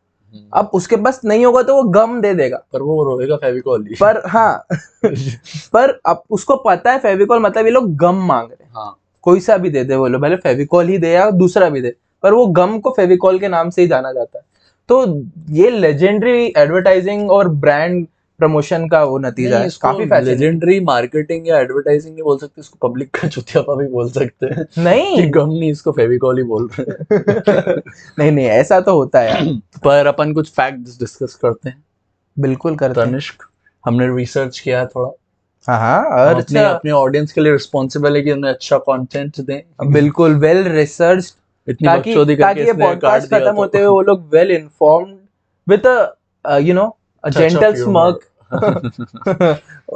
[0.54, 4.22] अब उसके पास नहीं होगा तो वो गम दे देगा। पर वो रोएगा फेविकॉल पर
[4.26, 4.66] हाँ
[5.72, 9.40] पर अब उसको पता है फेविकॉल मतलब ये लोग गम मांग रहे हैं। हाँ। कोई
[9.40, 12.46] सा भी दे दे बोलो भले फेविकॉल ही दे या दूसरा भी दे पर वो
[12.46, 14.44] गम को फेविकॉल के नाम से ही जाना जाता है।
[14.88, 15.04] तो
[15.50, 18.06] ये लेजेंडरी एडवर्टाइजिंग और ब्रांड
[18.38, 23.10] प्रमोशन का वो नतीजा है। काफ़ी लेजेंडरी मार्केटिंग या एडवर्टाइजिंग नहीं बोल सकते इसको पब्लिक
[23.10, 26.90] का चुतियापा भी बोल सकते हैं। कि नहीं गम नहीं इसको फेविकॉल ही बोल रहे
[26.90, 27.76] हैं।
[28.18, 31.84] नहीं नहीं ऐसा तो होता है पर अपन कुछ फैक्ट्स डिस्कस करते हैं।
[32.38, 33.34] बिल्कुल करते हैं। तनिष्क
[33.86, 35.10] हमने रिसर्च किया है थोड़ा।
[35.68, 39.40] हाँ हाँ और अपने अच्छा अपने ऑडियंस के लिए रिस्पॉन्सिबल है कि उन्हें अच्छा कंटेंट
[39.40, 41.34] दें। बिल्कुल वेल रिसर्च
[41.70, 45.16] ताकि ताकि ये पॉडकास्ट खत्म तो- होते हुए वो लोग well informed
[45.68, 45.86] with
[46.62, 48.20] you know a gentle smirk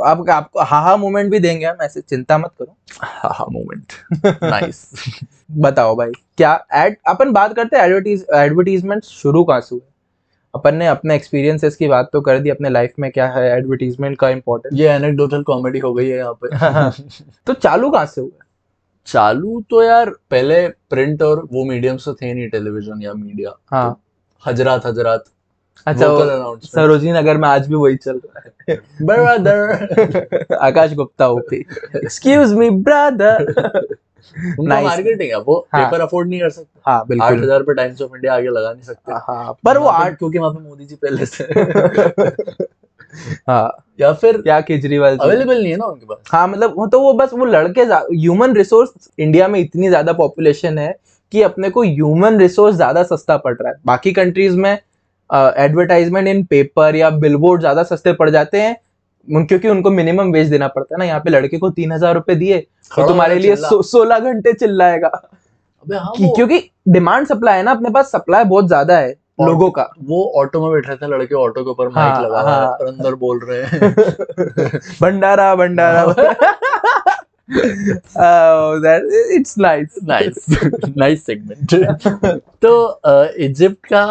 [0.06, 3.92] आप आपको हाहा मोमेंट भी देंगे हम ऐसे चिंता मत करो। हा मोमेंट
[4.42, 4.90] नाइस
[5.60, 9.82] बताओ भाई क्या एड अपन बात करते हैं एडवर्टीज एडवर्टीजमेंट शुरू कहाँ से हुए
[10.54, 14.18] अपन ने अपने एक्सपीरियंसेस की बात तो कर दी अपने लाइफ में क्या है एडवर्टीजमेंट
[14.18, 18.20] का इम्पोर्टेंस ये एनेक्डोटल कॉमेडी हो गई है यहाँ हाँ, पे। तो चालू कहाँ से
[18.20, 18.44] हुआ?
[19.06, 23.92] चालू तो यार पहले प्रिंट और वो मीडियम्स तो थे नहीं टेलीविज़न या मीडिया हाँ।
[23.92, 25.24] तो हजरात हजरात।
[25.86, 26.06] अच्छा
[26.66, 31.64] सरोजिनी नगर में आज भी वही चल रहा है। Brother Akash Gupta OP.
[31.96, 33.44] Excuse me brother
[34.58, 38.10] उनका है वो हाँ। पेपर अफोर्ड नहीं कर सकते। हाँ आठ हज़ार पे टाइम्स ऑफ़
[38.16, 41.26] इंडिया आगे लगा नहीं सकते। हाँ पर वो आठ क्योंकि वहाँ पे मोदी जी पहले
[41.26, 41.44] से।
[43.48, 46.18] हाँ। या फिर क्या केजरीवाल अवेलेबल नहीं है ना उनके पास?
[46.32, 50.78] हाँ मतलब वो तो वो बस वो लड़के ह्यूमन रिसोर्स इंडिया में इतनी ज़्यादा पॉपुलेशन
[50.78, 50.94] है
[51.32, 54.78] कि अपने को ह्यूमन रिसोर्स ज़्यादा सस्ता पड़ रहा है। बाकी कंट्रीज़ में
[55.30, 58.76] एडवर्टाइजमेंट इन पेपर या बिलबोर्ड ज़्यादा सस्ते पड़ जाते हैं
[59.46, 62.34] क्योंकि उनको मिनिमम वेज देना पड़ता है ना यहाँ पे लड़के को तीन हज़ार रुपए
[62.34, 62.58] दिए
[62.96, 65.10] तो तुम्हारे लिए सोलह घंटे चिल्लाएगा।
[65.86, 70.22] हाँ क्योंकि डिमांड सप्लाई है ना अपने पास सप्लाई बहुत ज़्यादा है लोगों का। वो
[70.36, 73.14] ऑटो में बैठ रहे थे लड़के ऑटो के ऊपर हाँ, माइक लगा। है। और अंदर
[73.16, 76.02] बोल रहे हैं। भंडारा भंडारा।
[79.36, 80.46] It's nice nice
[80.96, 81.74] nice segment
[82.62, 83.00] तो
[83.38, 84.04] इजिप्ट का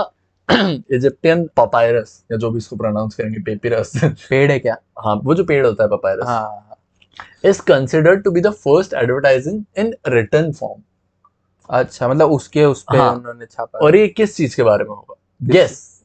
[0.92, 3.92] इजिप्टियन पपायरस या जो भी इसको प्रोनाउंस करेंगे पेपिरस
[4.30, 4.78] पेड़ है क्या?
[5.00, 6.66] हाँ वो जो पेड़ होता है पपायरस हाँ।
[7.44, 10.82] Is considered to be the first advertising in written form.
[11.70, 14.90] अच्छा मतलब उसके उस पे हाँ। उन्होंने छापा और ये किस चीज़ के बारे में
[14.90, 15.16] होगा?
[15.60, 16.04] यस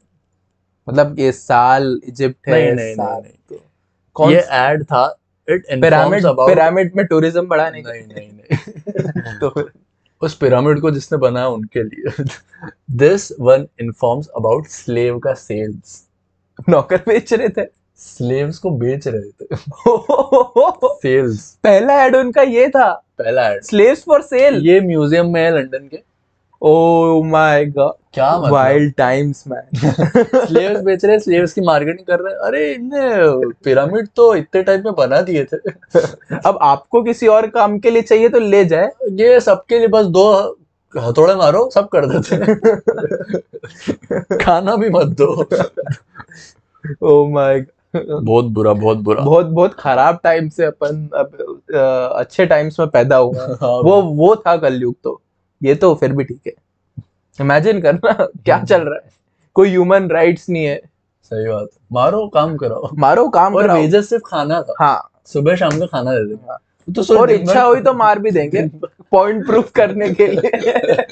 [0.87, 3.61] मतलब ये साल इजिप्ट है नहीं, नहीं, साल नहीं, तो
[4.15, 5.03] कौन ये एड था
[5.49, 9.69] इट पिरामिड पिरामिड में टूरिज़्म बढ़ाने नहीं नहीं नहीं। तो
[10.21, 12.23] उस पिरामिड को जिसने बनाया उनके लिए।
[12.91, 16.03] This one informs about slave का सेल्स
[16.69, 17.65] नौकर बेच रहे थे।
[17.97, 19.55] स्लेव्स को बेच रहे थे।
[21.01, 25.51] सेल्स पहला एड उनका ये था। पहला एड स्लेव्स फॉर सेल ये म्यूज़ियम में है
[25.57, 25.97] लंदन के।
[26.65, 29.79] ओ माय गॉड क्या वाइल्ड टाइम्स मैन
[30.45, 34.81] स्लेव्स बेच रहे स्लेव्स की मार्केटिंग कर रहे हैं। अरे इनने पिरामिड तो इतने टाइम
[34.85, 35.57] में बना दिए थे।
[36.45, 40.05] अब आपको किसी और काम के लिए चाहिए तो ले जाए। ये सबके लिए बस
[40.05, 40.57] दो
[40.97, 42.37] हथौड़े मारो सब कर देते
[44.43, 45.47] खाना भी मत दो।
[47.01, 51.37] ओ माय बहुत बुरा बहुत बुरा। बहुत बहुत खराब टाइम से अपन अब
[52.15, 55.21] अच्छे टाइम्स में पैदा हुआ हाँ, वो वो था कलयुग तो।
[55.61, 56.53] ये तो फिर भी ठीक है।
[57.39, 58.13] इमेजिन करना
[58.45, 59.09] क्या चल रहा है।
[59.55, 60.75] कोई ह्यूमन राइट्स नहीं है।
[61.23, 65.55] सही बात। मारो काम करो। मारो काम और कराओ। वेजेस सिर्फ़ खाना था। हाँ। सुबह
[65.55, 68.67] शाम का खाना दे देंगे हाँ। तो सोच और इच्छा हुई तो मार भी देंगे।
[69.11, 71.05] पॉइंट प्रूफ करने के लिए।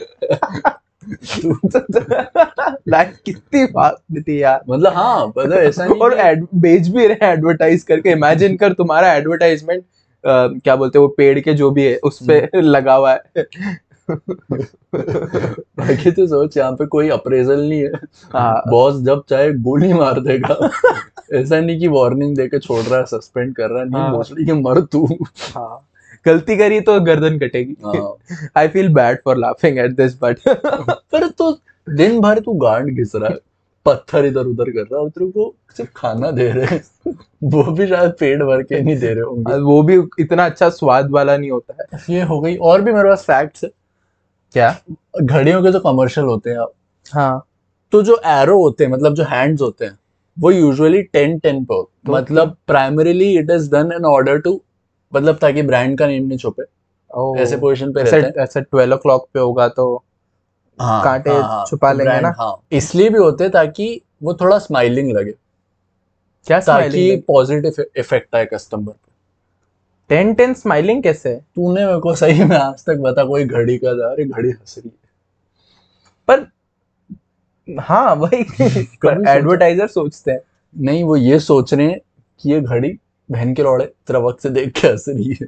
[2.89, 6.15] लाइक कितनी बात थी यार। मतलब हाँ मतलब ऐसा नहीं और
[6.56, 9.84] बेच भी रहे एडवर्टाइज करके। इमेजिन कर तुम्हारा एडवर्टाइजमेंट
[10.23, 13.45] क्या बोलते हैं वो पेड़ के जो भी है उस पे हम्म। लगा हुआ है।
[14.12, 17.92] बाकी तो सोच यहाँ पे कोई अप्रेजल नहीं है।
[18.34, 20.70] हाँ। बॉस जब चाहे गोली मार देगा।
[21.34, 24.46] ऐसा नहीं कि वार्निंग देके छोड़ रहा है सस्पेंड कर रहा है। नहीं हाँ। मोस्टली
[24.46, 25.18] कि मर तू।
[25.56, 25.89] हाँ।
[26.26, 28.16] गलती करी तो गर्दन कटेगी। हाँ।
[28.58, 33.16] I feel bad for laughing at this but पर तो दिन भर तू गांड घिस
[33.16, 33.38] रहा है।
[33.86, 36.84] पत्थर इधर उधर कर रहा है। और तेरे को सिर्फ़ खाना दे रहे हैं।
[37.44, 41.12] वो भी शायद पेट भर के नहीं दे रहे होंगे। वो भी इतना अच्छा स्वाद
[41.12, 43.70] वाला नहीं होता है। ये हो गई। और भी मेरे पास फैक्ट्स है।
[44.54, 44.76] क्या?
[45.22, 46.66] घड़ियों के जो कमर्शियल होते हैं
[47.13, 47.46] हाँ।
[47.92, 50.00] तो जो एरो होते हैं मतलब जो हैंड्स होते हैं
[50.39, 54.38] वो यूजुअली टेन टेन पे होते तो हैं मतलब primarily it is done in order
[54.38, 54.62] to
[55.13, 56.63] मतलब ताकि ब्रांड का नेम नहीं छुपे।
[57.42, 60.04] ऐसे पोजीशन पे ऐसे रहते हैं। ऐसे ट्वेल्व ओ क्लॉक पे होगा तो
[60.80, 62.34] हाँ, कांटे हाँ, हाँ, छुपा लेंगे ना?
[62.39, 65.34] हाँ। इसलिए भी होते हैं ताकि वो थोड़ा स्माइलिंग लगे।
[66.48, 69.12] क्या ताकि पॉजिटिव इफ़ेक्ट आए कस्टमर पे।
[70.10, 73.94] टेन टेन स्माइलिंग कैसे तूने मेरे को सही में आज तक बता कोई घड़ी का
[73.94, 75.12] था अरे घड़ी हंस रही है।
[76.28, 76.48] पर
[77.80, 78.44] हाँ वही।
[78.84, 80.39] पर एडवर्टाइजर सोचते हैं।
[80.76, 82.00] नहीं वो ये सोच रहे हैं
[82.42, 83.00] कि ये घड़ी
[83.32, 85.48] बहन के लौड़े तेरा वक्त से देख के हंस रही है।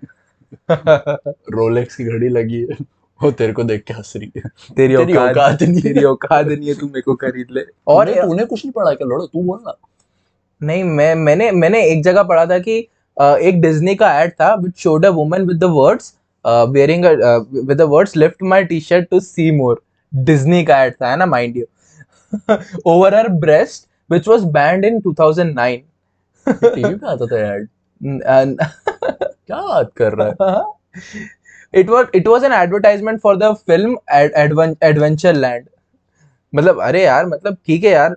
[1.54, 2.78] रोलेक्स की घड़ी लगी है
[3.24, 4.42] वो तेरे को देख के हंस रही है।
[4.76, 8.46] तेरी औकात नहीं तेरी है औकात नहीं है तू मेरे को खरीद ले। और तूने
[8.46, 9.08] कुछ नहीं पढ़ा क्या?
[9.08, 9.78] लौड़ो तू बोल ना
[10.64, 14.78] नहीं मैं मैंने मैंने एक जगह पढ़ा था कि एक डिज्नी का एड था which
[14.78, 16.14] showed a woman with the words
[16.46, 17.06] wearing
[17.68, 19.82] with the words lift my T shirt to see more
[20.14, 21.66] Disney का एड था है ना mind you
[22.86, 25.78] over her breast which was banned in 2009
[26.48, 27.68] TV पे आता था add
[28.04, 31.24] क्या बात कर रहा है?
[32.20, 35.66] It was an advertisement for the film Ad, Adven- adventure land.
[36.54, 38.16] मतलब अरे यार मतलब ठीक है यार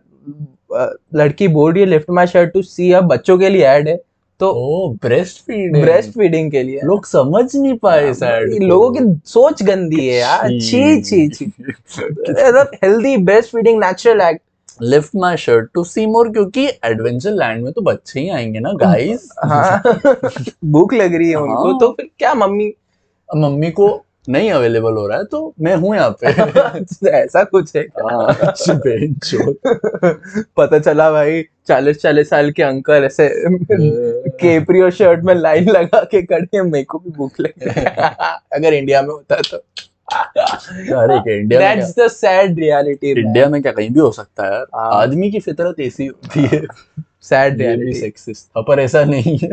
[1.14, 3.96] लड़की बोल रही है lift my shirt to see अब बच्चों के लिए ऐड है।
[4.40, 9.62] तो ब्रेस्ट फीडिंग ब्रेस्ट फीडिंग के लिए। लोग समझ नहीं पाए सर लोगों की सोच
[9.62, 11.52] गंदी है यार। छी। छी छी
[12.84, 14.42] healthy breast feeding natural act
[14.82, 18.72] lift my shirt to see more क्योंकि एडवेंचर लैंड में तो बच्चे ही आएँगे ना
[18.72, 19.82] गाइस हाँ।
[20.64, 22.72] भूख लग रही है उनको हाँ। तो फिर क्या मम्मी?
[23.36, 26.26] मम्मी को नहीं अवेलेबल हो रहा है तो मैं हूँ यहाँ पे।
[27.10, 28.14] ऐसा कुछ है क्या?
[28.14, 28.34] हाँ,
[30.56, 33.30] पता चला भाई चालीस चालीस साल के अंकल ऐसे
[34.30, 37.84] केपरी और शर्ट में लाइन लगा के खड़े हैं मेरे को भी भूख लग। है
[38.52, 39.64] अगर इंडिया में होता तो।
[40.16, 44.12] अरे क्या इंडिया में दैट्स द सैड रियलिटी क्या इंडिया में क्या कहीं भी हो
[44.12, 46.62] सकता है हाँ। आदमी की फितरत ऐसी होती है।
[47.22, 49.48] सैड रियलिटी सेक्सिस्ट पर ऐसा नहीं है।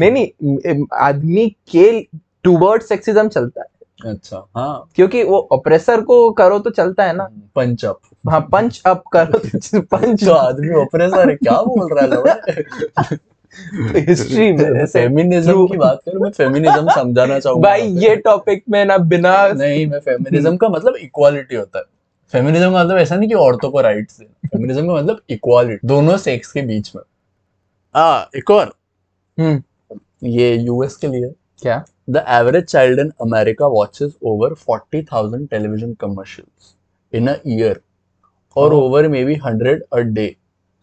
[0.00, 2.06] नहीं नहीं आदमी के
[2.44, 7.28] टूवर्ड सेक्सिज्म चलता है। अच्छा हाँ। क्योंकि वो ऑपरेसर को करो तो चलता है ना।
[7.56, 12.32] पंच अप हाँ पंच अप करो तो पंच जो आदमी ऑपरेटर है क्या बोल रहा
[12.32, 12.62] है
[14.08, 18.98] हिस्ट्री में फेमिनिज्म की बात करूँ मैं फेमिनिज्म समझाना चाहूँगा भाई ये टॉपिक में ना
[18.98, 21.84] बिना नहीं मैं फेमिनिज्म का मतलब इक्वालिटी होता है।
[22.32, 26.16] फेमिनिज्म का मतलब ऐसा नहीं कि औरतों को राइट्स है फेमिनिज्म का मतलब इक्वालिटी दोनों
[26.16, 27.02] सेक्स के बीच में।
[27.94, 28.72] आ एक और।
[29.38, 31.84] हम्म। ये यूएस के लिए। क्या?
[32.08, 36.74] The average child in America watches over 40,000 television commercials
[37.12, 37.80] in a year
[38.56, 38.80] और Oh.
[38.82, 40.34] Over maybe 100 a day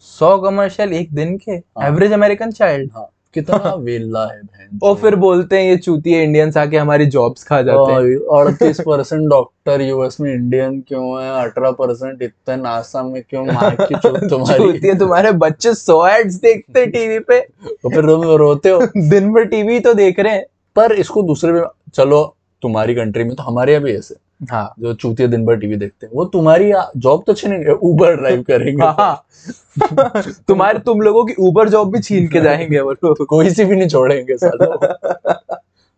[0.08, 1.52] सौ कमर्शियल एक दिन के?
[1.52, 6.22] हाँ। एवरेज अमेरिकन चाइल्ड हाँ। कितना वेला है बहन और फिर बोलते हैं ये चूतिए
[6.24, 8.16] इंडियंस आके हमारी जॉब्स खा जाते हैं.
[8.40, 11.30] अड़तीस परसेंट डॉक्टर यूएस में इंडियन क्यों है?
[11.44, 14.72] अठारह परसेंट इतने नासा में क्यों चूत तुम्हारी?
[14.72, 18.80] चूतिए तुम्हारे बच्चे सौ एड्स देखते हैं टीवी पे। तो फिर तुम रोते हो?
[18.98, 21.62] दिन भर टीवी तो देख रहे हैं। पर इसको दूसरे में
[21.94, 24.16] चलो तुम्हारी कंट्री में तो हमारे यहाँ भी ऐसे
[24.52, 28.42] हाँ। जो चूतिया दिन भर टीवी देखते हैं। वो तुम्हारी जॉब तो छीनेंगे उबर ड्राइव
[28.42, 29.28] करेंगे। हाँ
[30.48, 33.76] तुम्हारे तुम लोगों की ऊबर जॉब भी छीन के जाएँगे वो लोग। कोई सी भी
[33.76, 34.34] नहीं छोड़ेंगे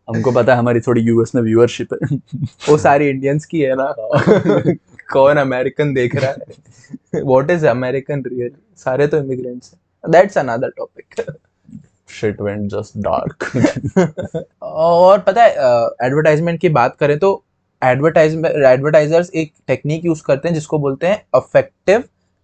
[0.07, 2.17] हमको पता है हमारी थोड़ी यूएस में व्यूअरशिप है।
[2.69, 3.95] वो सारी इंडियंस की है ना।
[5.13, 7.23] कौन अमेरिकन देख रहा है?
[7.23, 11.37] व्हाट इज़ अमेरिकन रियल सारे तो इमिग्रेंट्स हैं। That's another topic
[12.09, 13.51] shit went just dark
[14.61, 15.49] और पता है
[16.07, 17.43] एडवर्टाइजमेंट की बात करें तो
[17.81, 22.03] एडवर्टाइजमेंट एडवर्टाइजर्स एक टेक्निक यूज़ करते हैं जिसको बोलते हैं अफेक्टिव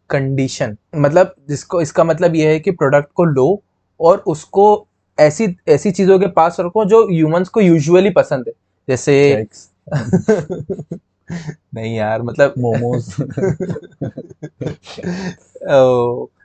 [0.10, 3.62] कंडीशन मतलब जिसको इसका मतलब ये है कि प्रोडक्ट को लो
[3.99, 4.65] और उसको
[5.17, 8.54] ऐसी ऐसी चीज़ों के पास रखो जो ह्यूमंस को यूजुअली पसंद है।
[8.88, 9.45] जैसे
[11.76, 13.15] नहीं यार मतलब मोमोज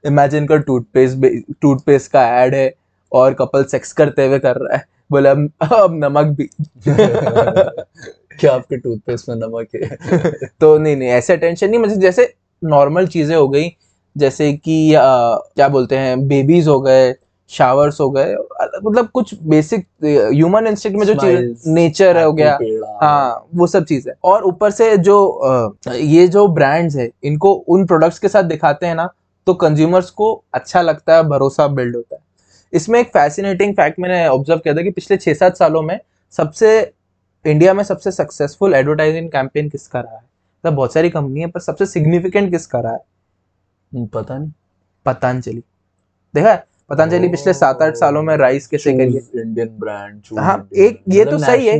[0.06, 1.26] इमेजिन कर टूथपेस्ट
[1.62, 2.68] टूथपेस्ट का एड है।
[3.12, 6.48] और कपल सेक्स करते हुए कर रहा है। बोले अब अब नमक भी।
[8.40, 9.96] क्या आपके टूथपेस्ट में नमक है?
[10.60, 13.76] तो नहीं नहीं ऐसे टेंशन नहीं मतलब जैसे नॉर्मल चीज़ें हो गई
[14.16, 17.14] जैसे कि आ, क्या बोलते हैं बेबीज हो गए
[17.48, 18.34] शावर्स हो गए
[18.84, 22.56] मतलब कुछ बेसिक ह्यूमन इंस्टिंक्ट में जो चीज़ नेचर हो गया
[23.02, 27.52] हाँ वो सब चीज़ है। और ऊपर से जो आ, ये जो ब्रांड्स है इनको
[27.52, 29.08] उन प्रोडक्ट्स के साथ दिखाते हैं ना
[29.46, 32.22] तो कंज्यूमर्स को अच्छा लगता है भरोसा बिल्ड होता है।
[32.72, 35.98] इसमें एक फैसिनेटिंग फैक्ट मैंने ऑब्ज़र्व किया था कि पिछले छह सात सालों में
[36.34, 36.70] सबसे
[37.44, 40.20] इंडिया में सबसे सक्सेसफुल एडवर्टाइजिंग कैंपेन किसका रहा है?
[40.20, 43.00] मतलब बहुत सारी कंपनी है पर सबसे सिग्निफिकेंट किसका रहा है?
[43.92, 44.50] हम्म, पता नहीं।
[45.06, 45.62] पतंजलि।
[46.34, 46.64] देखा है?
[46.90, 49.20] पतंजलि पिछले सात आठ सालों में राइस कैसे करी है?
[49.36, 51.78] इंडियन ब्रांड हाँ एक ये तो सही है।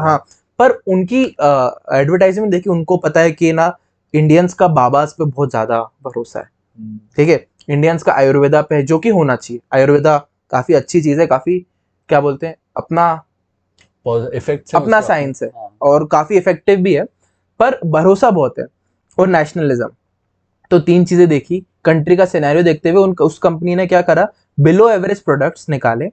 [0.00, 0.16] हाँ
[0.58, 3.76] पर उनकी एडवर्टाइजमेंट देखिए उनको पता है कि ना
[4.14, 6.44] इंडियंस का बाबास पे बहुत ज़्यादा भरोसा है।
[6.78, 7.36] हम्म। ठीक है?
[7.68, 10.16] इंडियंस का आयुर्वेदा पे है जो कि होना चाहिए। आयुर्वेदा
[10.52, 11.58] काफ़ी अच्छी चीज़ है काफ़ी
[12.08, 13.12] क्या बोलते हैं अपना
[14.34, 17.04] इफ़ेक्ट अपना साइंस है हाँ। और काफ़ी इफ़ेक्टिव भी है
[17.60, 18.64] पर भरोसा बहुत है
[19.18, 19.88] और नेशनलिज्म
[20.70, 24.26] तो तीन चीज़ें देखी कंट्री का सिनेरियो देखते हुए उन उस कंपनी ने क्या करा
[24.60, 26.08] बिलो एवरेज प्रोडक्ट्स निकाले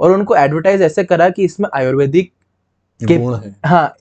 [0.00, 2.32] और उनको एडवर्टाइज ऐसे करा कि इसमें आयुर्वेदिक
[3.00, 3.14] के
[3.68, 3.94] हाँ।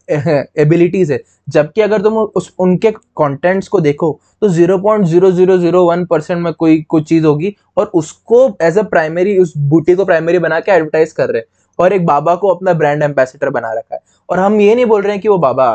[0.58, 5.58] एबिलिटीज है जबकि अगर तुम उस उनके कंटेंट्स को देखो तो zero point zero zero
[5.58, 9.96] zero one percent में कोई कोई चीज़ होगी और उसको एज अ प्राइमरी उस बूटी
[9.96, 11.46] को प्राइमरी बना के एडवर्टाइज कर रहे हैं।
[11.80, 15.02] और एक बाबा को अपना ब्रांड एम्बेसडर बना रखा है। और हम ये नहीं बोल
[15.02, 15.72] रहे हैं कि वो बाबा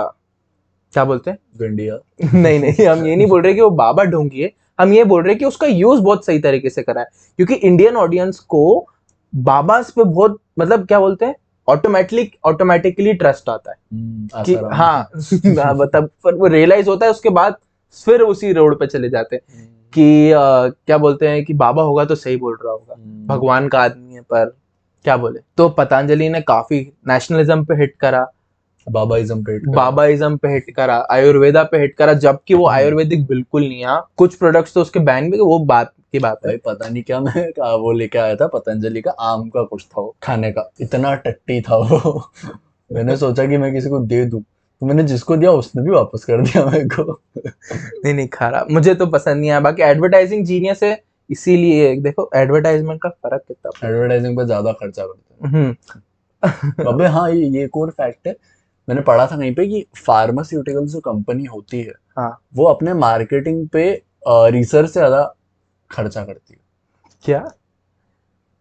[0.94, 1.38] क्या बोलते हैं?
[1.60, 1.98] गंडिया।
[2.34, 5.22] नहीं नहीं हम ये नहीं बोल रहे कि वो बाबा ढोंगी है हम ये बोल
[5.22, 7.06] रहे हैं कि उसका यूज़ बहुत सही तरीके से करा है।
[7.38, 8.86] क्योंकि इंडियन ऑडियंस को
[9.32, 11.34] बाबास पे बहुत मतलब क्या बोलते हैं?
[11.68, 15.08] ऑटोमेटिकली ऑटोमेटिकली ट्रस्ट आता है। हम्म, कि हाँ।
[15.74, 17.56] मतलब पर वो रियलाइज़ होता है उसके बाद
[18.04, 20.38] फिर उसी रोड पे चले जाते हैं। हम्म, कि अ,
[20.86, 24.14] क्या बोलते हैं कि बाबा होगा तो सही बोल रहा होगा। हम्म, भगवान का आदमी
[24.14, 24.56] है पर
[25.04, 25.40] क्या बोले?
[25.56, 28.32] तो पतंजलि ने काफ़ी नेशनलिज्म पे हिट करा।
[28.90, 33.62] बाबाइज्म पे कर- बाबाइज्म पे हिट करा आयुर्वेदा पे हिट करा जबकि वो। आयुर्वेदिक बिल्कुल
[33.62, 37.02] नहीं है। कुछ प्रोडक्ट्स तो उसके बैन भी वो बात की बात है पता नहीं
[37.02, 40.50] क्या मैं का वो लेके आया था पतंजलि का आम का कुछ था वो खाने
[40.52, 42.22] का। इतना टट्टी था वो।
[42.90, 46.24] मैंने सोचा कि मैं किसी को दे दूँ। तो मैंने जिसको दिया उसने भी वापस
[46.24, 50.82] कर दिया मेरे को। नहीं नहीं खरा। मुझे तो पसंद नहीं आया। बाकी एडवर्टाइजिंग जीनियस
[50.82, 50.92] है
[51.30, 55.74] इसीलिए देखो एडवर्टाइजमेंट का फ़र्क कितना एडवर्टाइजिंग पे ज़्यादा खर्चा करते हम्म।
[56.42, 58.36] हैं अबे हाँ ये ये एक और फैक्ट है।
[58.88, 63.66] मैंने पढ़ा था कहीं पे कि फार्मास्यूटिकल जो कंपनी होती है हाँ। वो अपने मार्केटिंग
[63.68, 63.90] पे
[64.26, 65.22] रिसर्च से ज़्यादा
[65.90, 66.60] खर्चा करती है।
[67.24, 67.50] क्या?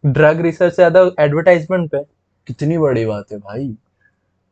[0.04, 2.04] ड्रग रिसर्च से ज़्यादा एडवर्टाइजमेंट पे?
[2.48, 3.76] कितनी बड़ी बात है भाई।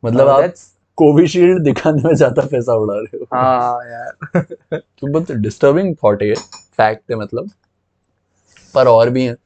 [0.04, 0.54] मतलब Oh, आप
[0.98, 4.42] कोविशील्ड दिखाने में ज़्यादा पैसा उड़ा रहे हो। हाँ यार।
[4.78, 6.34] तो बहुत डिस्टर्बिंग थॉट है
[6.76, 7.50] फैक्ट है मतलब।
[8.74, 9.36] पर और भी है।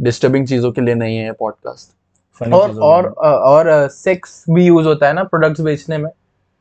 [0.00, 5.12] डिस्टर्बिंग चीज़ों के लिए नहीं है पॉडकास्ट और और और सेक्स भी यूज़ होता है
[5.12, 6.10] ना प्रोडक्ट्स बेचने में।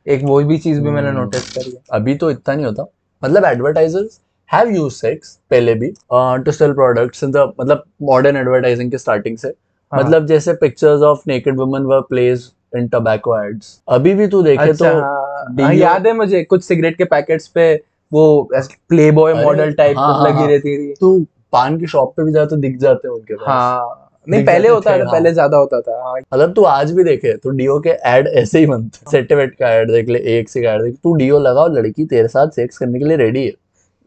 [0.07, 2.85] एक वो भी चीज़ भी मैंने। नोटिस करी है। अभी तो इतना नहीं होता।
[3.21, 4.19] मतलब एडवर्टाइजर्स
[4.53, 5.87] हैव यूज़ सेक्स पहले भी?
[6.09, 11.01] To sell products in the मतलब मॉडर्न एडवर्टाइजिंग के स्टार्टिंग से। हाँ। मतलब जैसे pictures
[11.03, 15.45] of naked woman were place in tobacco ads अभी भी तू देखे अच्छा तो हाँ,
[15.59, 17.73] हाँ, याद है मुझे कुछ सिगरेट के पैकेट्स पे
[18.11, 21.19] वो प्ले बॉय मॉडल टाइप हाँ, लगी हाँ। रहती थी। तू
[21.51, 24.67] पान की शॉप पे भी जाए तो दिख जाते हैं उनके पास। हाँ। नहीं पहले
[24.69, 28.27] होता थे। पहले ज़्यादा होता था मतलब तू आज भी देखे तो डियो के एड
[28.35, 31.67] ऐसे ही बनते सेटेवेट का एड देख ले एक से एड देख तू डियो लगाओ
[31.69, 33.51] लड़की तेरे साथ सेक्स करने के लिए रेडी है।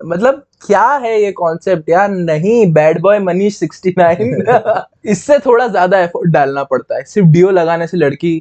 [0.01, 2.11] मतलब क्या है ये कॉन्सेप्ट यार?
[2.11, 7.87] नहीं बैड बॉय मनीष 69 इससे थोड़ा ज़्यादा एफर्ट डालना पड़ता है। सिर्फ़ डियो लगाने
[7.87, 8.35] से लड़की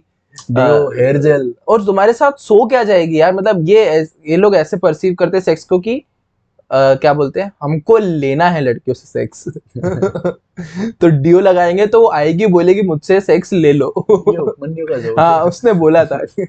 [0.51, 3.33] हेयर जेल और तुम्हारे साथ सो क्या जाएगी यार?
[3.33, 6.03] मतलब ये ये लोग ऐसे परसीव करते सेक्स को कि
[6.71, 7.51] क्या बोलते हैं?
[7.61, 9.43] हमको लेना है लड़कियों से सेक्स
[11.01, 13.89] तो डियो लगाएँगे तो वो आएगी बोलेगी मुझसे सेक्स ले लो।
[15.19, 16.17] हाँ उसने बोला था।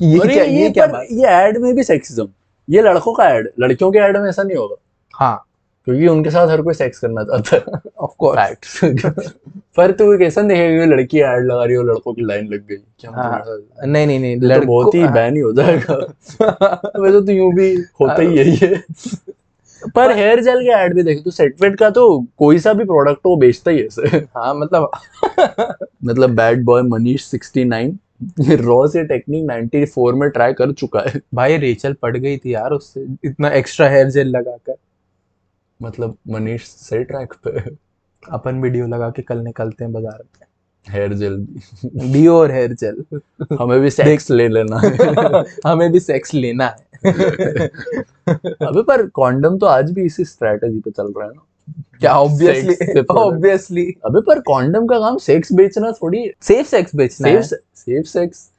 [0.00, 2.28] कि ये क्या ये, ये क्या पर ये एड में भी सेक्सिज्म
[2.70, 4.76] ये लड़कों का एड लड़कियों के एड में ऐसा नहीं होगा।
[5.14, 5.42] हाँ।
[5.84, 8.80] क्योंकि उनके साथ हर कोई सेक्स करना चाहता है। ऑफ़ कोर्स
[9.76, 13.10] पर तू ऐसा देखेगा लड़की ऐड लगा रही हो लड़कों की लाइन लग गई। क्या
[13.10, 13.44] हाँ,
[13.86, 15.94] नहीं नहीं नहीं ये तो बहुत ही हाँ। बैन ही हो जाएगा।
[17.00, 18.82] वैसे तो यूँ भी होता ही है ये।
[19.94, 23.18] पर हेयर जेल के ऐड भी देखे तो सेटवेट का तो कोई सा भी प्रोडक्ट
[23.26, 24.90] हो वो बेचता ही है ऐसे। हाँ मतलब
[26.04, 27.98] मतलब बैड बॉय मनीष 69
[28.60, 32.70] रॉ से टेक्निक 94 में ट्राई कर चुका है। भाई रेचल पड़ गई थी यार
[32.70, 34.76] उससे इतना एक्स्ट्रा हेयर जेल लगाकर।
[35.80, 37.60] मतलब मनीष सही ट्रैक पे
[38.22, 40.46] अपन वीडियो लगा के कल निकलते हैं बाज़ार में।
[40.86, 41.46] हेयर जेल
[42.12, 43.04] डियो और हेयर जेल
[43.60, 49.66] हमें भी सेक्स ले लेना है। हमें भी सेक्स लेना है। अबे पर कॉन्डम तो
[49.66, 51.42] आज भी इसी स्ट्रेटजी पे चल रहा है ना।
[52.00, 57.54] क्या ऑब्वियसली ऑब्वियसली अबे पर कॉन्डम का काम सेक्स बेचना थोड़ी सेफ़ सेक्स बेचना सेफ़
[57.54, 58.50] है। सेफ़ सेक्स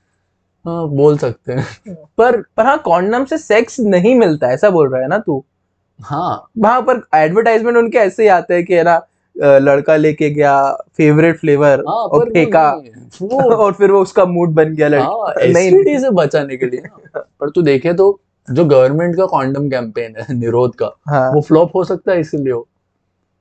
[0.66, 5.02] हाँ बोल सकते हैं। पर पर हाँ कॉन्डम से सेक्स नहीं मिलता ऐसा बोल रहा
[5.02, 5.44] है ना तू?
[6.00, 9.02] हाँ। वहाँ पर एडवर्टाइजमेंट उनके ऐसे ही आते हैं कि है ना
[9.58, 12.70] लड़का लेके गया फेवरेट फ्लेवर हाँ और फेंका
[13.56, 16.82] और फिर वो उसका मूड बन गया हाँ लड़की नहीं से बचाने के लिए।
[17.16, 18.20] पर तू देखे तो
[18.52, 22.54] जो गवर्नमेंट का कॉन्डम कैंपेन है निरोध का हाँ। वो फ्लॉप हो सकता है इसीलिए
[22.54, 22.68] हो।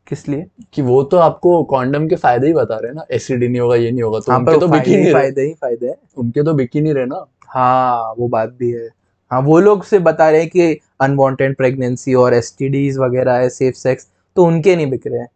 [0.09, 0.47] किस लिए?
[0.73, 3.77] कि वो तो आपको कॉन्डम के फ़ायदे ही बता रहे हैं ना। एसटीडी नहीं होगा
[3.77, 5.95] ये नहीं होगा तो हाँ उनके तो बिक ही ही नहीं फ़ायदे ही फ़ायदे हैं।
[6.17, 8.89] उनके तो बिक ही नहीं रहे ना। हाँ वो बात भी है।
[9.31, 13.75] हाँ वो लोग से बता रहे हैं कि अनवांटेड प्रेगनेंसी और एसटीडीज वगैरह है सेफ़
[13.75, 15.29] सेक्स तो उनके नहीं बिक रहे हैं।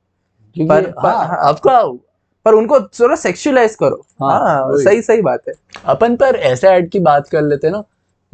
[0.68, 1.83] पर- पर- हाँ, हाँ। आपका
[2.44, 5.54] पर उनको थोड़ा सेक्सुअलाइज करो। हाँ, हाँ सही सही बात है।
[5.85, 7.83] अपन पर ऐसे ऐड की बात कर लेते हैं ना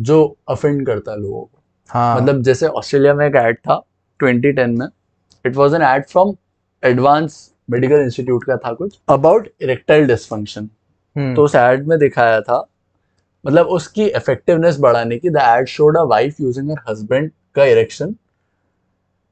[0.01, 3.83] जो अफेंड करता है लोगों को। हाँ। मतलब जैसे ऑस्ट्रेलिया में एक ऐड था
[4.23, 4.87] 2010 में।
[5.47, 6.35] It was an ad from
[6.83, 7.39] advance
[7.71, 10.67] medical institute का था कुछ अबाउट इरेक्टाइल डिसफंक्शन
[11.17, 12.67] तो उस एड में दिखाया था
[13.45, 18.15] मतलब उसकी इफेक्टिवनेस बढ़ाने की the ad showed a wife using her husband का erection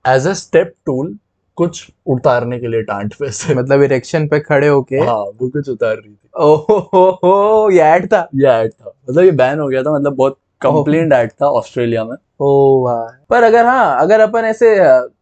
[0.04, 1.16] as a step tool
[1.56, 5.68] कुछ उतारने के लिए टांट पे से। मतलब इरेक्शन पे खड़े होके। हाँ वो कुछ
[5.68, 9.60] उतार रही थी। ओहो हो हो ये ऐड था। ये ऐड था। मतलब ये बैन
[9.60, 12.88] हो गया था मतलब बहुत कंप्लेंट ऐड था ऑस्ट्रेलिया में। ओ
[13.30, 14.74] पर अगर हाँ अगर अपन ऐसे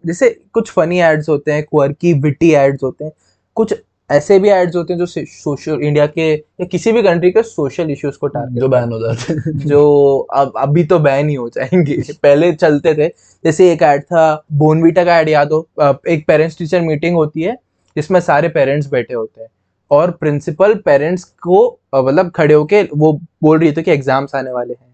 [0.07, 3.13] जैसे कुछ फनी एड्स होते हैं क्वर्की विटी एड्स होते हैं
[3.57, 3.75] कुछ
[4.11, 7.91] ऐसे भी एड्स होते हैं जो सोशल इंडिया के या किसी भी कंट्री के सोशल
[7.91, 11.49] इश्यूज़ को टारगेट जो बैन हो जाते हैं। जो अब अभी तो बैन ही हो
[11.49, 13.09] जाएँगे। पहले चलते थे
[13.45, 14.25] जैसे एक ऐड था
[14.55, 15.67] बोनवीटा का ऐड याद हो
[16.09, 17.57] एक पेरेंट्स टीचर मीटिंग होती है
[17.97, 19.49] जिसमें सारे पेरेंट्स बैठे होते हैं।
[19.91, 24.73] और प्रिंसिपल पेरेंट्स को मतलब खड़े होके वो बोल रही थी कि एग्ज़ाम्स आने वाले
[24.73, 24.92] हैं।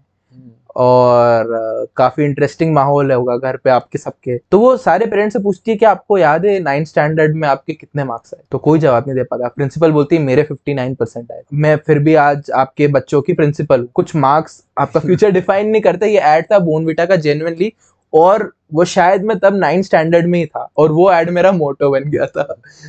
[0.75, 1.47] और
[1.95, 5.77] काफ़ी इंटरेस्टिंग माहौल होगा घर पे आपके सबके। तो वो सारे पेरेंट्स से पूछती है
[5.77, 8.43] कि आपको याद है नाइन्थ स्टैंडर्ड में आपके कितने मार्क्स आए?
[8.51, 11.99] तो कोई जवाब नहीं दे पाता। प्रिंसिपल बोलती है, मेरे 59 परसेंट आए। मैं फिर
[11.99, 16.45] भी आज आपके बच्चों की प्रिंसिपल कुछ मार्क्स आपका फ्यूचर डिफाइन नहीं करते। ये एड
[16.51, 17.73] था बोनविटा का जेन्युइनली
[18.13, 21.89] और वो शायद मैं तब नाइन्थ स्टैंडर्ड में ही था और वो एड मेरा मोटो
[21.91, 22.43] बन गया था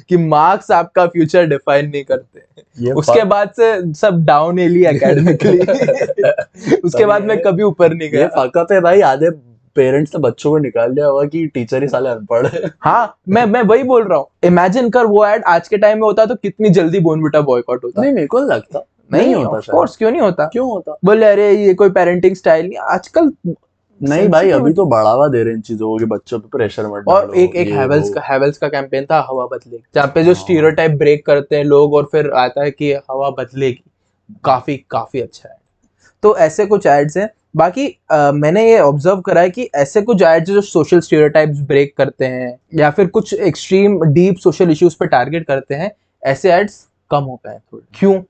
[0.09, 5.59] कि मार्क्स आपका फ्यूचर डिफाइन नहीं करते। उसके बाद से सब डाउन ही एकेडमिकली
[6.85, 9.31] उसके बाद मैं कभी ऊपर नहीं गया। फकअप है भाई आधे
[9.77, 13.45] पेरेंट्स ने बच्चों को निकाल दिया होगा कि टीचर ही साले अनपढ़ है। हाँ मैं
[13.47, 16.35] मैं वही बोल रहा हूँ। इमेजिन कर वो एड आज के टाइम में होता तो
[16.35, 20.21] कितनी जल्दी बोनविटा बॉयकॉट होता। नहीं मेरे को लगता। नहीं नहीं होता कोर्स क्यों नहीं
[20.21, 20.47] होता?
[20.47, 20.97] क्यों होता?
[21.05, 23.33] बोले अरे ये कोई पेरेंटिंग स्टाइल नहीं आजकल
[24.01, 27.05] नहीं भाई अभी तो बढ़ावा दे रहे हैं इन चीज़ों को बच्चों पे प्रेशर मत
[27.09, 30.41] और एक एक हैवेल्स का हैवेल्स का कैंपेन था हवा बदलेगी जहाँ पे जो हाँ।
[30.41, 33.83] स्टीरियोटाइप ब्रेक करते हैं लोग और फिर आता है कि हवा बदलेगी
[34.45, 35.59] काफ़ी काफ़ी अच्छा है
[36.23, 40.23] तो ऐसे कुछ एड्स हैं बाकी अ, मैंने ये ऑब्ज़र्व करा है कि ऐसे कुछ
[40.23, 45.07] एड्स जो सोशल स्टीरियोटाइप्स ब्रेक करते हैं या फिर कुछ एक्सट्रीम डीप सोशल इश्यूज़ पे
[45.07, 45.91] टारगेट करते हैं
[46.23, 48.21] ऐसे एड्स कम हो गए थोड़े क्यों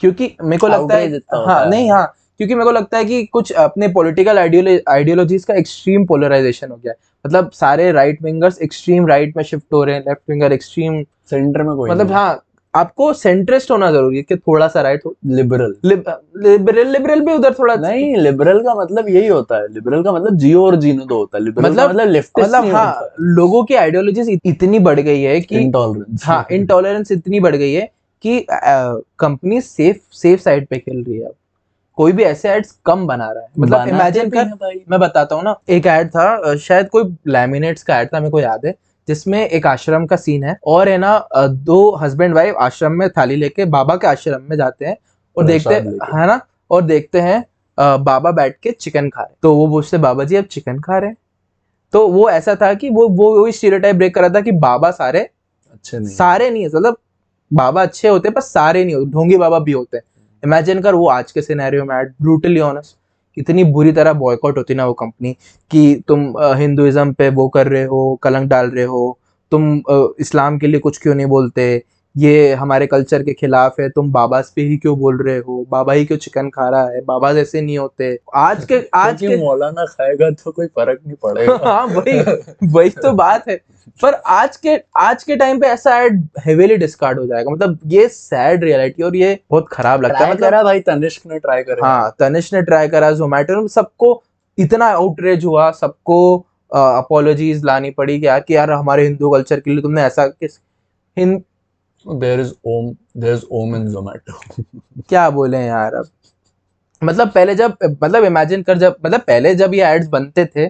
[0.00, 2.06] क्योंकि मेरे को लगता है हाँ है। नहीं हाँ
[2.38, 6.92] क्योंकि मेरे को लगता है कि कुछ अपने पॉलिटिकल आइडियोलॉजीज का एक्सट्रीम पोलराइजेशन हो गया
[6.92, 6.96] है।
[7.26, 11.62] मतलब सारे राइट विंगर्स एक्सट्रीम राइट में शिफ्ट हो रहे हैं लेफ़्ट विंगर एक्सट्रीम सेंटर
[11.62, 16.86] में कोई मतलब हाँ। आपको सेंट्रिस्ट होना ज़रूरी है कि थोड़ा सा राइट लिबरल लिबरल
[16.92, 20.64] लिबरल भी उधर थोड़ा नहीं लिबरल का मतलब यही होता है। लिबरल का मतलब जियो
[20.66, 24.78] और जीनो दो होता है। लिबरल मतलब- मतलब लेफ्टिस्ट मतलब हाँ लोगों की आइडियोलॉजीज इतनी
[24.78, 27.90] बढ़ गई है कि इंटॉलरेंस हाँ इंटॉलरेंस इतनी बढ़ गई है
[28.24, 31.34] कि कंपनी सेफ़ सेफ़ साइड पे खेल रही है अब।
[31.98, 35.54] कोई भी ऐसे एड्स कम बना रहा है। मतलब इमेजिन कर मैं बताता हूँ ना
[35.68, 38.74] एक ऐड था शायद कोई लैमिनेट्स का एड था मेरे को याद है
[39.08, 43.36] जिसमें एक आश्रम का सीन है और है ना दो हस्बैंड वाइफ आश्रम में थाली
[43.36, 44.96] लेके बाबा के आश्रम में जाते हैं
[45.36, 46.40] और देखते प्रसाद है ना
[46.70, 47.44] और देखते हैं
[47.78, 51.10] बाबा बैठ के चिकन खा रहे तो वो पूछते बाबा जी अब चिकन खा रहे
[51.10, 51.16] हैं?
[51.92, 54.90] तो वो ऐसा था कि वो वो वही स्टीरियोटाइप ब्रेक कर रहा था कि बाबा
[54.90, 55.20] सारे
[55.72, 56.96] अच्छे नहीं सारे नहीं है मतलब
[57.50, 60.04] बाबा अच्छे होते हैं पर सारे नहीं होते ढोंगी बाबा भी होते हैं।
[60.42, 62.96] इमेजिन कर, वो आज के सिनेरियो में एट ब्रूटली ऑनेस्ट
[63.36, 65.32] इतनी बुरी तरह बॉयकॉट होती ना वो कंपनी
[65.70, 69.18] कि तुम हिंदुइज्म पे वो कर रहे हो, कलंक डाल रहे हो,
[69.52, 69.82] तुम
[70.20, 71.82] इस्लाम के लिए कुछ क्यों नहीं बोलते?
[72.16, 75.66] ये हमारे कल्चर के खिलाफ है तुम बाबा पे ही क्यों बोल रहे हो?
[75.70, 77.00] बाबा ही क्यों चिकन खा रहा है?
[77.00, 81.58] बाबा ऐसे नहीं होते। आज के आज के मौलाना खाएगा तो कोई फ़र्क नहीं पड़ेगा।
[81.64, 82.20] हाँ वही
[82.68, 83.56] वही तो बात है।
[84.02, 88.08] पर आज के आज के टाइम पे ऐसा एड हेवीली डिस्कार्ड हो जाएगा। मतलब ये
[88.08, 92.14] सैड रियलिटी और ये बहुत खराब लगता है। मतलब भाई तनिष्क ने ट्राई करा। हाँ
[92.18, 94.22] तनिष ने ट्राई करा जोमेटो सबको
[94.58, 99.70] इतना आउटरेज हुआ सबको अपोलॉजीज लानी पड़ी कि यार कि यार हमारे हिंदू कल्चर के
[99.70, 100.58] लिए तुमने ऐसा किस
[101.16, 101.42] Hind
[102.14, 104.62] there is Om there is Om in Zomato
[105.08, 106.08] क्या बोले यार अब?
[107.04, 110.66] मतलब पहले जब मतलब इमेजिन कर जब मतलब पहले जब ये एड्स बनते थे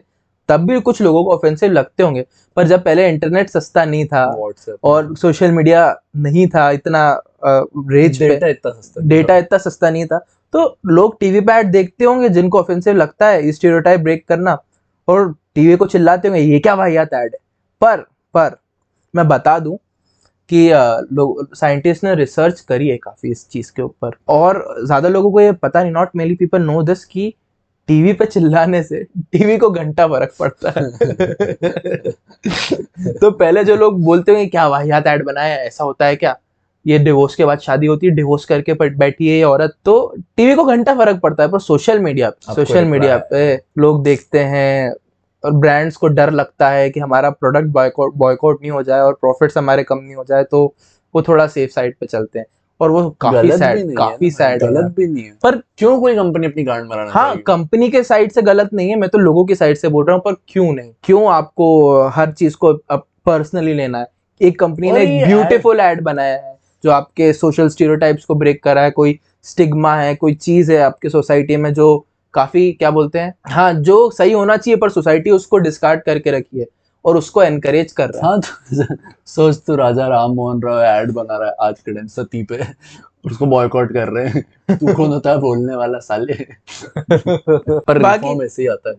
[0.49, 2.26] तब भी कुछ लोगों को ऑफेंसिव लगते होंगे
[2.57, 8.18] पर जब पहले इंटरनेट सस्ता नहीं था व्हाट्सएप और सोशल मीडिया नहीं था इतना रेज
[8.18, 10.18] पे डेटा इतना सस्ता नहीं डेटा इतना सस्ता नहीं था
[10.53, 14.59] तो लोग टीवी पे एड देखते होंगे जिनको ऑफेंसिव लगता है स्टीरियोटाइप ब्रेक करना
[15.09, 17.39] और टीवी को चिल्लाते होंगे ये क्या वाहियात ऐड है?
[17.80, 17.97] पर
[18.34, 18.57] पर
[19.14, 19.78] मैं बता दूँ
[20.51, 20.68] कि
[21.14, 25.40] लोग साइंटिस्ट ने रिसर्च करी है काफ़ी इस चीज़ के ऊपर। और ज़्यादा लोगों को
[25.40, 27.32] ये पता नहीं not many people know this कि
[27.88, 30.82] टीवी पे चिल्लाने से टीवी को घंटा फ़र्क पड़ता है।
[33.20, 36.36] तो पहले जो लोग बोलते होंगे क्या वाहियात ऐड बनाया ऐसा होता है क्या?
[36.86, 39.94] ये डिवोर्स के बाद शादी होती है डिवोर्स करके बैठी है ये औरत तो
[40.36, 43.40] टीवी को घंटा फ़र्क पड़ता है पर सोशल मीडिया सोशल मीडिया पे
[43.78, 44.92] लोग देखते हैं
[45.45, 49.59] ब्रांड्स को डर लगता है कि हमारा प्रोडक्ट बॉयकॉट बॉयकॉट नहीं हो जाए और प्रॉफिट्स
[49.59, 50.64] हमारे कम नहीं हो जाए तो
[51.14, 52.47] वो थोड़ा सेफ़ साइड पे चलते हैं।
[52.80, 56.62] और वो काफ़ी सैड काफ़ी सैड गलत भी नहीं है। पर क्यों कोई कंपनी अपनी
[56.64, 59.76] गांड बनाना हाँ कंपनी के साइड से गलत नहीं है मैं तो लोगों की साइड
[59.76, 60.93] से बोल रहा हूँ पर क्यों नहीं?
[61.05, 64.07] क्यों आपको हर चीज़ को पर्सनली लेना है?
[64.41, 68.74] एक कंपनी ने एक ब्यूटीफुल एड बनाया है जो आपके सोशल स्टीरियोटाइप्स को ब्रेक कर
[68.74, 72.07] रहा है कोई स्टिग्मा है कोई चीज़ है आपके सोसाइटी में जो
[72.39, 76.61] काफ़ी क्या बोलते हैं हाँ जो सही होना चाहिए पर सोसाइटी उसको डिस्कार्ड करके रखी
[76.61, 76.66] है
[77.05, 81.11] और उसको एनकरेज कर रहा है। हाँ तो सोच तू राजा राम मोहन राव एड
[81.11, 82.61] बना रहा है आज के टाइम सती पे
[83.26, 84.43] उसको बॉयकॉट कर रहे हैं।
[84.76, 86.34] तू कौन होता है बोलने वाला साले?
[87.68, 88.97] पर बाकी- ऐसे ही आता है।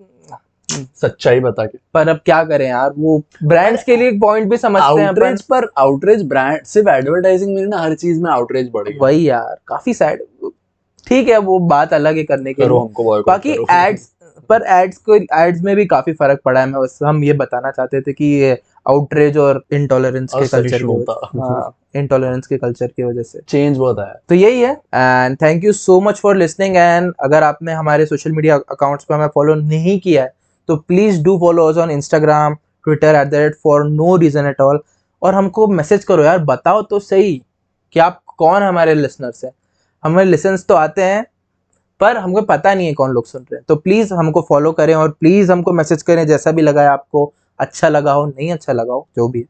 [1.01, 4.57] सच्चाई बता के। पर अब क्या करें यार वो ब्रांड्स के लिए एक पॉइंट भी
[4.57, 8.69] समझते हैं अपन। आउटरीच पर आउटरीच ब्रांड सिर्फ़ एडवर्टाइजिंग में ना हर चीज़ में आउटरीच
[8.73, 10.23] बढ़ गया वही यार काफ़ी सैड
[11.07, 14.09] ठीक है वो बात अलग है करने के लिए। बाकी एड्स
[14.49, 17.71] पर एड्स को एड्स में भी काफ़ी फ़र्क पड़ा है। मैं बस हम ये बताना
[17.71, 23.23] चाहते थे कि ये आउटरेज और इंटॉलरेंस के कल्चर की इंटॉलरेंस के कल्चर की वजह
[23.23, 27.13] से। चेंज बहुत आया। तो यही है and thank you so much for listening and
[27.19, 30.33] अगर आपने हमारे सोशल मीडिया अकाउंट्स पर हमें फॉलो नहीं किया है
[30.69, 34.61] तो please do follow us on Instagram Twitter at the rate for no reason at
[34.61, 34.79] all
[35.21, 37.41] और हमको मैसेज करो यार बताओ तो सही
[37.95, 39.51] कि आप कौन हमारे लिसनर्स हैं?
[40.03, 41.25] हमें लेसन्स तो आते हैं
[42.01, 44.93] पर हमको पता नहीं है कौन लोग सुन रहे हैं। तो प्लीज़ हमको फॉलो करें
[44.95, 48.73] और प्लीज़ हमको मैसेज करें जैसा भी लगा है आपको अच्छा लगा हो नहीं अच्छा
[48.73, 49.41] लगा हो जो भी।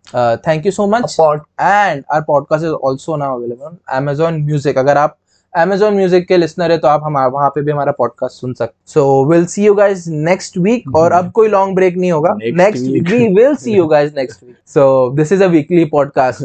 [0.47, 1.17] Thank you so much
[1.61, 5.17] and our podcast is also now available on Amazon music अगर आप
[5.57, 8.75] Amazon म्यूज़िक के लिसनर है तो आप हमारे वहाँ पे भी हमारा पॉडकास्ट सुन सकते
[8.85, 12.83] so will see you guys next week और अब कोई लॉन्ग ब्रेक नहीं होगा। Next
[12.83, 16.43] we will see you guys next week so this is a weekly podcast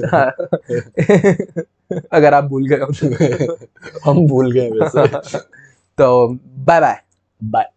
[2.12, 3.58] अगर आप भूल गए हो तो।
[4.04, 5.38] हम भूल गए वैसे।
[5.98, 6.96] तो बाय बाय
[7.44, 7.70] बाय